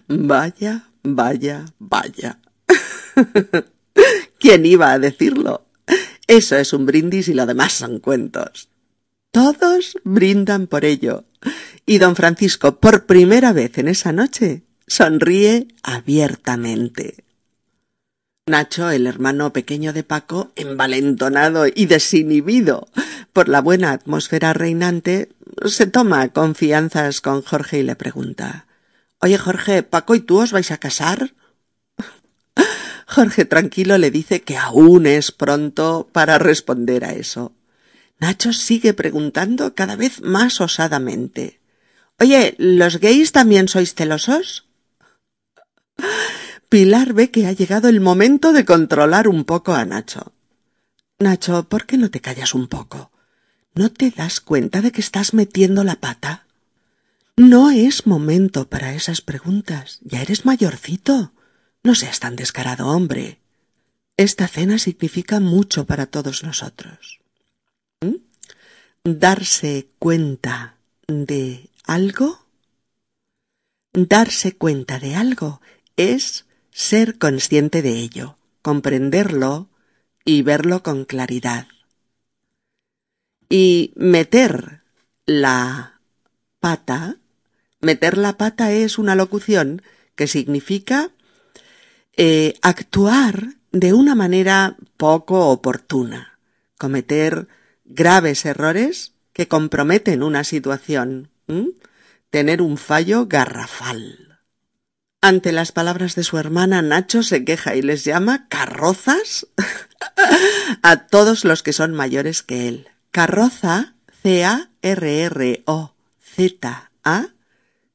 Vaya, 0.07 0.87
Vaya, 1.03 1.65
vaya. 1.77 2.39
¿Quién 4.39 4.65
iba 4.65 4.93
a 4.93 4.99
decirlo? 4.99 5.65
Eso 6.25 6.55
es 6.55 6.71
un 6.71 6.85
brindis 6.85 7.27
y 7.27 7.33
lo 7.33 7.45
demás 7.45 7.73
son 7.73 7.99
cuentos. 7.99 8.69
Todos 9.31 9.97
brindan 10.05 10.67
por 10.67 10.85
ello. 10.85 11.25
Y 11.85 11.97
don 11.97 12.15
Francisco, 12.15 12.79
por 12.79 13.07
primera 13.07 13.51
vez 13.51 13.77
en 13.77 13.89
esa 13.89 14.13
noche, 14.13 14.63
sonríe 14.87 15.67
abiertamente. 15.83 17.25
Nacho, 18.47 18.89
el 18.91 19.07
hermano 19.07 19.51
pequeño 19.51 19.91
de 19.91 20.03
Paco, 20.03 20.53
envalentonado 20.55 21.65
y 21.67 21.85
desinhibido 21.85 22.87
por 23.33 23.49
la 23.49 23.59
buena 23.59 23.91
atmósfera 23.91 24.53
reinante, 24.53 25.29
se 25.65 25.85
toma 25.85 26.29
confianzas 26.29 27.19
con 27.19 27.41
Jorge 27.41 27.79
y 27.79 27.83
le 27.83 27.97
pregunta 27.97 28.65
Oye, 29.19 29.37
Jorge, 29.37 29.83
¿Paco 29.83 30.15
y 30.15 30.21
tú 30.21 30.39
os 30.39 30.53
vais 30.53 30.71
a 30.71 30.77
casar? 30.77 31.33
Jorge 33.07 33.43
tranquilo 33.43 33.97
le 33.97 34.11
dice 34.11 34.41
que 34.41 34.55
aún 34.55 35.07
es 35.07 35.33
pronto 35.33 36.07
para 36.13 36.37
responder 36.37 37.03
a 37.03 37.11
eso. 37.11 37.53
Nacho 38.17 38.53
sigue 38.53 38.93
preguntando 38.93 39.75
cada 39.75 39.97
vez 39.97 40.21
más 40.21 40.61
osadamente. 40.61 41.59
Oye, 42.17 42.55
¿los 42.57 42.99
gays 43.01 43.33
también 43.33 43.67
sois 43.67 43.93
celosos? 43.93 44.65
Pilar 46.69 47.13
ve 47.13 47.31
que 47.31 47.47
ha 47.47 47.53
llegado 47.53 47.87
el 47.87 48.01
momento 48.01 48.51
de 48.51 48.65
controlar 48.65 49.29
un 49.29 49.45
poco 49.45 49.73
a 49.73 49.85
Nacho. 49.85 50.33
Nacho, 51.17 51.69
¿por 51.69 51.85
qué 51.85 51.97
no 51.97 52.11
te 52.11 52.19
callas 52.19 52.53
un 52.53 52.67
poco? 52.67 53.11
¿No 53.73 53.89
te 53.91 54.11
das 54.11 54.41
cuenta 54.41 54.81
de 54.81 54.91
que 54.91 54.99
estás 54.99 55.33
metiendo 55.33 55.85
la 55.85 55.95
pata? 55.95 56.45
No 57.37 57.71
es 57.71 58.05
momento 58.05 58.67
para 58.67 58.93
esas 58.95 59.21
preguntas. 59.21 59.99
Ya 60.01 60.21
eres 60.21 60.45
mayorcito. 60.45 61.31
No 61.83 61.95
seas 61.95 62.19
tan 62.19 62.35
descarado, 62.35 62.87
hombre. 62.87 63.39
Esta 64.17 64.47
cena 64.47 64.77
significa 64.77 65.39
mucho 65.39 65.85
para 65.85 66.07
todos 66.07 66.43
nosotros. 66.43 67.19
¿Mm? 68.01 68.15
Darse 69.03 69.87
cuenta 69.99 70.75
de 71.07 71.69
algo. 71.85 72.45
Darse 73.93 74.57
cuenta 74.57 74.99
de 74.99 75.15
algo 75.15 75.61
es 75.95 76.46
ser 76.77 77.17
consciente 77.17 77.81
de 77.81 77.89
ello, 77.97 78.37
comprenderlo 78.61 79.67
y 80.23 80.43
verlo 80.43 80.83
con 80.83 81.05
claridad. 81.05 81.65
Y 83.49 83.93
meter 83.95 84.83
la 85.25 85.99
pata, 86.59 87.17
meter 87.81 88.19
la 88.19 88.37
pata 88.37 88.71
es 88.71 88.99
una 88.99 89.15
locución 89.15 89.81
que 90.13 90.27
significa 90.27 91.09
eh, 92.15 92.53
actuar 92.61 93.55
de 93.71 93.93
una 93.93 94.13
manera 94.13 94.77
poco 94.97 95.49
oportuna, 95.49 96.37
cometer 96.77 97.47
graves 97.85 98.45
errores 98.45 99.13
que 99.33 99.47
comprometen 99.47 100.21
una 100.21 100.43
situación, 100.43 101.31
tener 102.29 102.61
un 102.61 102.77
fallo 102.77 103.25
garrafal. 103.25 104.26
Ante 105.21 105.51
las 105.51 105.71
palabras 105.71 106.15
de 106.15 106.23
su 106.23 106.37
hermana, 106.37 106.83
Nacho 106.83 107.23
se 107.23 107.43
queja 107.43 107.75
y 107.75 107.81
les 107.81 108.05
llama 108.05 108.47
carrozas 108.49 109.47
a 110.83 111.07
todos 111.07 111.43
los 111.43 111.63
que 111.63 111.73
son 111.73 111.95
mayores 111.95 112.43
que 112.43 112.67
él. 112.67 112.87
Carroza, 113.11 113.95
C-A-R-R-O-Z-A, 114.21 114.67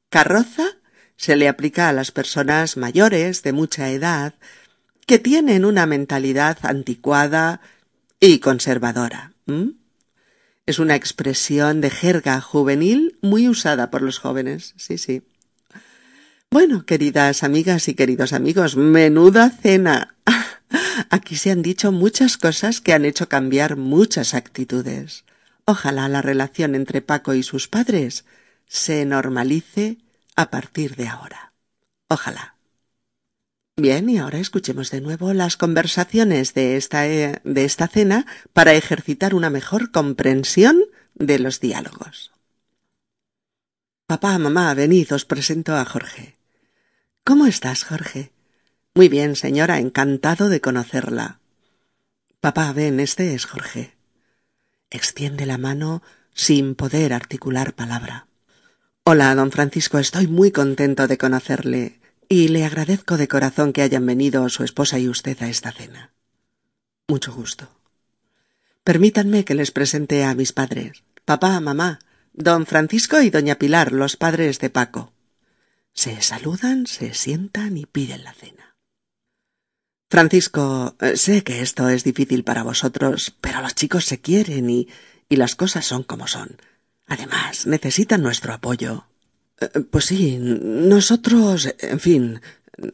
carroza 0.08 0.66
se 1.16 1.36
le 1.36 1.48
aplica 1.48 1.88
a 1.88 1.92
las 1.92 2.10
personas 2.10 2.76
mayores 2.76 3.44
de 3.44 3.52
mucha 3.52 3.90
edad 3.90 4.34
que 5.06 5.20
tienen 5.20 5.64
una 5.64 5.86
mentalidad 5.86 6.58
anticuada 6.62 7.60
y 8.18 8.40
conservadora. 8.40 9.32
Es 10.66 10.80
una 10.80 10.96
expresión 10.96 11.80
de 11.80 11.90
jerga 11.90 12.40
juvenil 12.40 13.16
muy 13.22 13.48
usada 13.48 13.90
por 13.90 14.02
los 14.02 14.18
jóvenes, 14.18 14.74
sí, 14.76 14.98
sí. 14.98 15.22
Bueno, 16.52 16.84
queridas 16.84 17.44
amigas 17.44 17.88
y 17.88 17.94
queridos 17.94 18.34
amigos, 18.34 18.76
menuda 18.76 19.48
cena. 19.48 20.16
Aquí 21.08 21.36
se 21.36 21.50
han 21.50 21.62
dicho 21.62 21.92
muchas 21.92 22.36
cosas 22.36 22.82
que 22.82 22.92
han 22.92 23.06
hecho 23.06 23.26
cambiar 23.26 23.76
muchas 23.78 24.34
actitudes. 24.34 25.24
Ojalá 25.64 26.10
la 26.10 26.20
relación 26.20 26.74
entre 26.74 27.00
Paco 27.00 27.32
y 27.32 27.42
sus 27.42 27.68
padres 27.68 28.26
se 28.66 29.06
normalice 29.06 29.96
a 30.36 30.50
partir 30.50 30.94
de 30.96 31.08
ahora. 31.08 31.54
Ojalá. 32.08 32.56
Bien, 33.78 34.10
y 34.10 34.18
ahora 34.18 34.38
escuchemos 34.38 34.90
de 34.90 35.00
nuevo 35.00 35.32
las 35.32 35.56
conversaciones 35.56 36.52
de 36.52 36.76
esta, 36.76 37.08
eh, 37.08 37.40
de 37.44 37.64
esta 37.64 37.88
cena 37.88 38.26
para 38.52 38.74
ejercitar 38.74 39.34
una 39.34 39.48
mejor 39.48 39.90
comprensión 39.90 40.82
de 41.14 41.38
los 41.38 41.60
diálogos. 41.60 42.30
Papá, 44.06 44.36
mamá, 44.36 44.74
venid, 44.74 45.14
os 45.14 45.24
presento 45.24 45.74
a 45.74 45.86
Jorge. 45.86 46.41
¿Cómo 47.24 47.46
estás, 47.46 47.84
Jorge? 47.84 48.32
Muy 48.94 49.08
bien, 49.08 49.36
señora, 49.36 49.78
encantado 49.78 50.48
de 50.48 50.60
conocerla. 50.60 51.38
Papá, 52.40 52.72
ven, 52.72 52.98
este 52.98 53.34
es 53.34 53.44
Jorge. 53.44 53.94
Extiende 54.90 55.46
la 55.46 55.56
mano 55.56 56.02
sin 56.34 56.74
poder 56.74 57.12
articular 57.12 57.74
palabra. 57.74 58.26
Hola, 59.04 59.32
don 59.36 59.52
Francisco, 59.52 60.00
estoy 60.00 60.26
muy 60.26 60.50
contento 60.50 61.06
de 61.06 61.16
conocerle 61.16 62.00
y 62.28 62.48
le 62.48 62.64
agradezco 62.64 63.16
de 63.16 63.28
corazón 63.28 63.72
que 63.72 63.82
hayan 63.82 64.04
venido 64.04 64.48
su 64.48 64.64
esposa 64.64 64.98
y 64.98 65.08
usted 65.08 65.40
a 65.44 65.48
esta 65.48 65.70
cena. 65.70 66.10
Mucho 67.06 67.32
gusto. 67.32 67.68
Permítanme 68.82 69.44
que 69.44 69.54
les 69.54 69.70
presente 69.70 70.24
a 70.24 70.34
mis 70.34 70.52
padres, 70.52 71.04
papá, 71.24 71.60
mamá, 71.60 72.00
don 72.32 72.66
Francisco 72.66 73.20
y 73.20 73.30
doña 73.30 73.60
Pilar, 73.60 73.92
los 73.92 74.16
padres 74.16 74.58
de 74.58 74.70
Paco. 74.70 75.12
Se 75.94 76.20
saludan, 76.22 76.86
se 76.86 77.14
sientan 77.14 77.76
y 77.76 77.86
piden 77.86 78.24
la 78.24 78.32
cena. 78.32 78.76
Francisco, 80.10 80.96
eh, 81.00 81.16
sé 81.16 81.42
que 81.42 81.62
esto 81.62 81.88
es 81.88 82.04
difícil 82.04 82.44
para 82.44 82.62
vosotros, 82.62 83.34
pero 83.40 83.62
los 83.62 83.74
chicos 83.74 84.04
se 84.04 84.20
quieren 84.20 84.68
y, 84.68 84.88
y 85.28 85.36
las 85.36 85.54
cosas 85.54 85.86
son 85.86 86.02
como 86.02 86.26
son. 86.26 86.58
Además, 87.06 87.66
necesitan 87.66 88.22
nuestro 88.22 88.52
apoyo. 88.52 89.06
Eh, 89.60 89.80
pues 89.90 90.06
sí, 90.06 90.38
nosotros, 90.38 91.74
en 91.78 92.00
fin, 92.00 92.40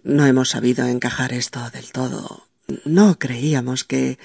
no 0.02 0.26
hemos 0.26 0.50
sabido 0.50 0.86
encajar 0.86 1.32
esto 1.32 1.70
del 1.70 1.90
todo. 1.92 2.46
No 2.84 3.18
creíamos 3.18 3.84
que... 3.84 4.18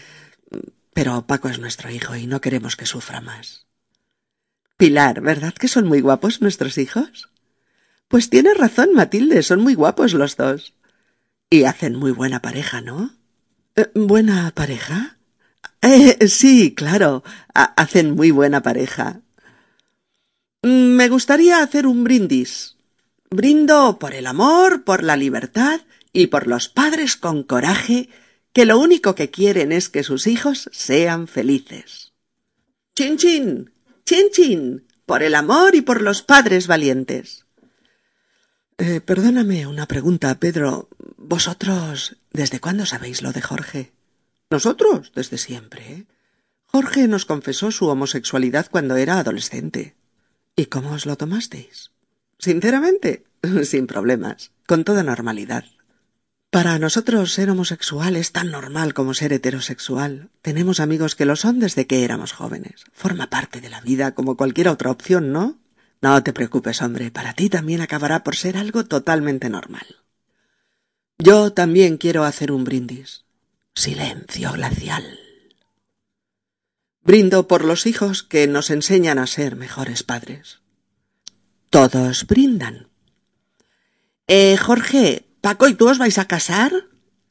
Pero 0.93 1.25
Paco 1.25 1.49
es 1.49 1.57
nuestro 1.57 1.89
hijo 1.89 2.15
y 2.15 2.27
no 2.27 2.41
queremos 2.41 2.75
que 2.75 2.85
sufra 2.85 3.21
más. 3.21 3.65
Pilar, 4.77 5.21
¿verdad 5.21 5.53
que 5.53 5.67
son 5.67 5.87
muy 5.87 6.01
guapos 6.01 6.41
nuestros 6.41 6.77
hijos? 6.77 7.29
Pues 8.13 8.29
tienes 8.29 8.55
razón, 8.55 8.93
Matilde, 8.93 9.41
son 9.41 9.61
muy 9.61 9.73
guapos 9.73 10.13
los 10.13 10.37
dos. 10.37 10.75
Y 11.49 11.63
hacen 11.63 11.95
muy 11.95 12.11
buena 12.11 12.43
pareja, 12.43 12.79
¿no? 12.79 13.09
Eh, 13.75 13.89
¿Buena 13.95 14.51
pareja? 14.53 15.17
Eh, 15.81 16.27
sí, 16.27 16.75
claro, 16.75 17.23
hacen 17.55 18.11
muy 18.11 18.29
buena 18.29 18.61
pareja. 18.61 19.21
Mm, 20.61 20.95
me 20.95 21.09
gustaría 21.09 21.63
hacer 21.63 21.87
un 21.87 22.03
brindis. 22.03 22.77
Brindo 23.31 23.97
por 23.97 24.13
el 24.13 24.27
amor, 24.27 24.83
por 24.83 25.01
la 25.01 25.17
libertad 25.17 25.81
y 26.11 26.27
por 26.27 26.45
los 26.45 26.69
padres 26.69 27.15
con 27.17 27.41
coraje 27.41 28.09
que 28.53 28.65
lo 28.65 28.77
único 28.77 29.15
que 29.15 29.31
quieren 29.31 29.71
es 29.71 29.89
que 29.89 30.03
sus 30.03 30.27
hijos 30.27 30.69
sean 30.71 31.27
felices. 31.27 32.13
Chin 32.95 33.17
chin, 33.17 33.71
chin 34.05 34.27
chin, 34.31 34.87
por 35.07 35.23
el 35.23 35.33
amor 35.33 35.73
y 35.73 35.81
por 35.81 36.03
los 36.03 36.21
padres 36.21 36.67
valientes. 36.67 37.42
Eh, 38.77 39.01
perdóname 39.01 39.67
una 39.67 39.87
pregunta, 39.87 40.39
Pedro. 40.39 40.89
¿Vosotros 41.17 42.17
desde 42.31 42.59
cuándo 42.59 42.85
sabéis 42.85 43.21
lo 43.21 43.31
de 43.31 43.41
Jorge? 43.41 43.93
Nosotros, 44.49 45.11
desde 45.15 45.37
siempre. 45.37 46.05
Jorge 46.65 47.07
nos 47.07 47.25
confesó 47.25 47.71
su 47.71 47.87
homosexualidad 47.87 48.67
cuando 48.69 48.95
era 48.95 49.19
adolescente. 49.19 49.95
¿Y 50.55 50.65
cómo 50.65 50.91
os 50.91 51.05
lo 51.05 51.15
tomasteis? 51.17 51.91
Sinceramente, 52.39 53.25
sin 53.63 53.87
problemas, 53.87 54.51
con 54.65 54.83
toda 54.83 55.03
normalidad. 55.03 55.65
Para 56.49 56.77
nosotros 56.77 57.33
ser 57.33 57.49
homosexual 57.49 58.15
es 58.15 58.31
tan 58.31 58.51
normal 58.51 58.93
como 58.93 59.15
ser 59.15 59.33
heterosexual. 59.33 60.29
Tenemos 60.43 60.79
amigos 60.79 61.15
que 61.15 61.25
lo 61.25 61.35
son 61.35 61.59
desde 61.59 61.87
que 61.87 62.03
éramos 62.03 62.31
jóvenes. 62.31 62.83
Forma 62.91 63.31
parte 63.31 63.59
de 63.59 63.71
la 63.71 63.81
vida 63.81 64.13
como 64.13 64.37
cualquier 64.37 64.67
otra 64.67 64.91
opción, 64.91 65.31
¿no? 65.31 65.57
No 66.03 66.21
te 66.21 66.33
preocupes, 66.33 66.81
hombre, 66.81 67.11
para 67.11 67.31
ti 67.31 67.47
también 67.47 67.79
acabará 67.79 68.25
por 68.25 68.35
ser 68.35 68.57
algo 68.57 68.83
totalmente 68.83 69.49
normal. 69.49 69.85
Yo 71.17 71.53
también 71.53 71.95
quiero 71.95 72.25
hacer 72.25 72.51
un 72.51 72.65
brindis. 72.65 73.23
Silencio 73.73 74.51
glacial. 74.51 75.17
Brindo 77.03 77.47
por 77.47 77.63
los 77.63 77.85
hijos 77.85 78.21
que 78.21 78.47
nos 78.47 78.69
enseñan 78.69 79.17
a 79.17 79.27
ser 79.27 79.55
mejores 79.55 80.03
padres. 80.03 80.59
Todos 81.69 82.27
brindan. 82.27 82.89
Eh, 84.27 84.57
Jorge, 84.57 85.25
Paco, 85.39 85.69
¿y 85.69 85.73
tú 85.73 85.87
os 85.87 85.99
vais 85.99 86.17
a 86.17 86.27
casar? 86.27 86.73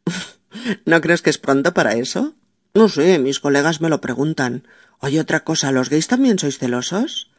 ¿No 0.87 1.03
crees 1.03 1.21
que 1.21 1.29
es 1.29 1.37
pronto 1.37 1.75
para 1.75 1.93
eso? 1.93 2.37
No 2.73 2.89
sé, 2.89 3.19
mis 3.19 3.39
colegas 3.39 3.83
me 3.83 3.91
lo 3.91 4.01
preguntan. 4.01 4.67
Oye, 4.99 5.21
otra 5.21 5.45
cosa, 5.45 5.73
¿los 5.73 5.91
gays 5.91 6.09
también 6.09 6.39
sois 6.39 6.57
celosos? 6.57 7.32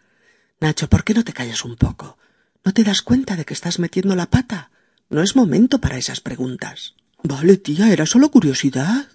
Nacho, 0.63 0.87
¿por 0.87 1.03
qué 1.03 1.13
no 1.13 1.25
te 1.25 1.33
callas 1.33 1.65
un 1.65 1.75
poco? 1.75 2.17
¿No 2.63 2.73
te 2.73 2.85
das 2.85 3.01
cuenta 3.01 3.35
de 3.35 3.43
que 3.43 3.53
estás 3.53 3.79
metiendo 3.79 4.15
la 4.15 4.29
pata? 4.29 4.71
No 5.09 5.21
es 5.21 5.35
momento 5.35 5.81
para 5.81 5.97
esas 5.97 6.21
preguntas. 6.21 6.95
Vale, 7.21 7.57
tía, 7.57 7.91
era 7.91 8.05
solo 8.05 8.31
curiosidad. 8.31 9.09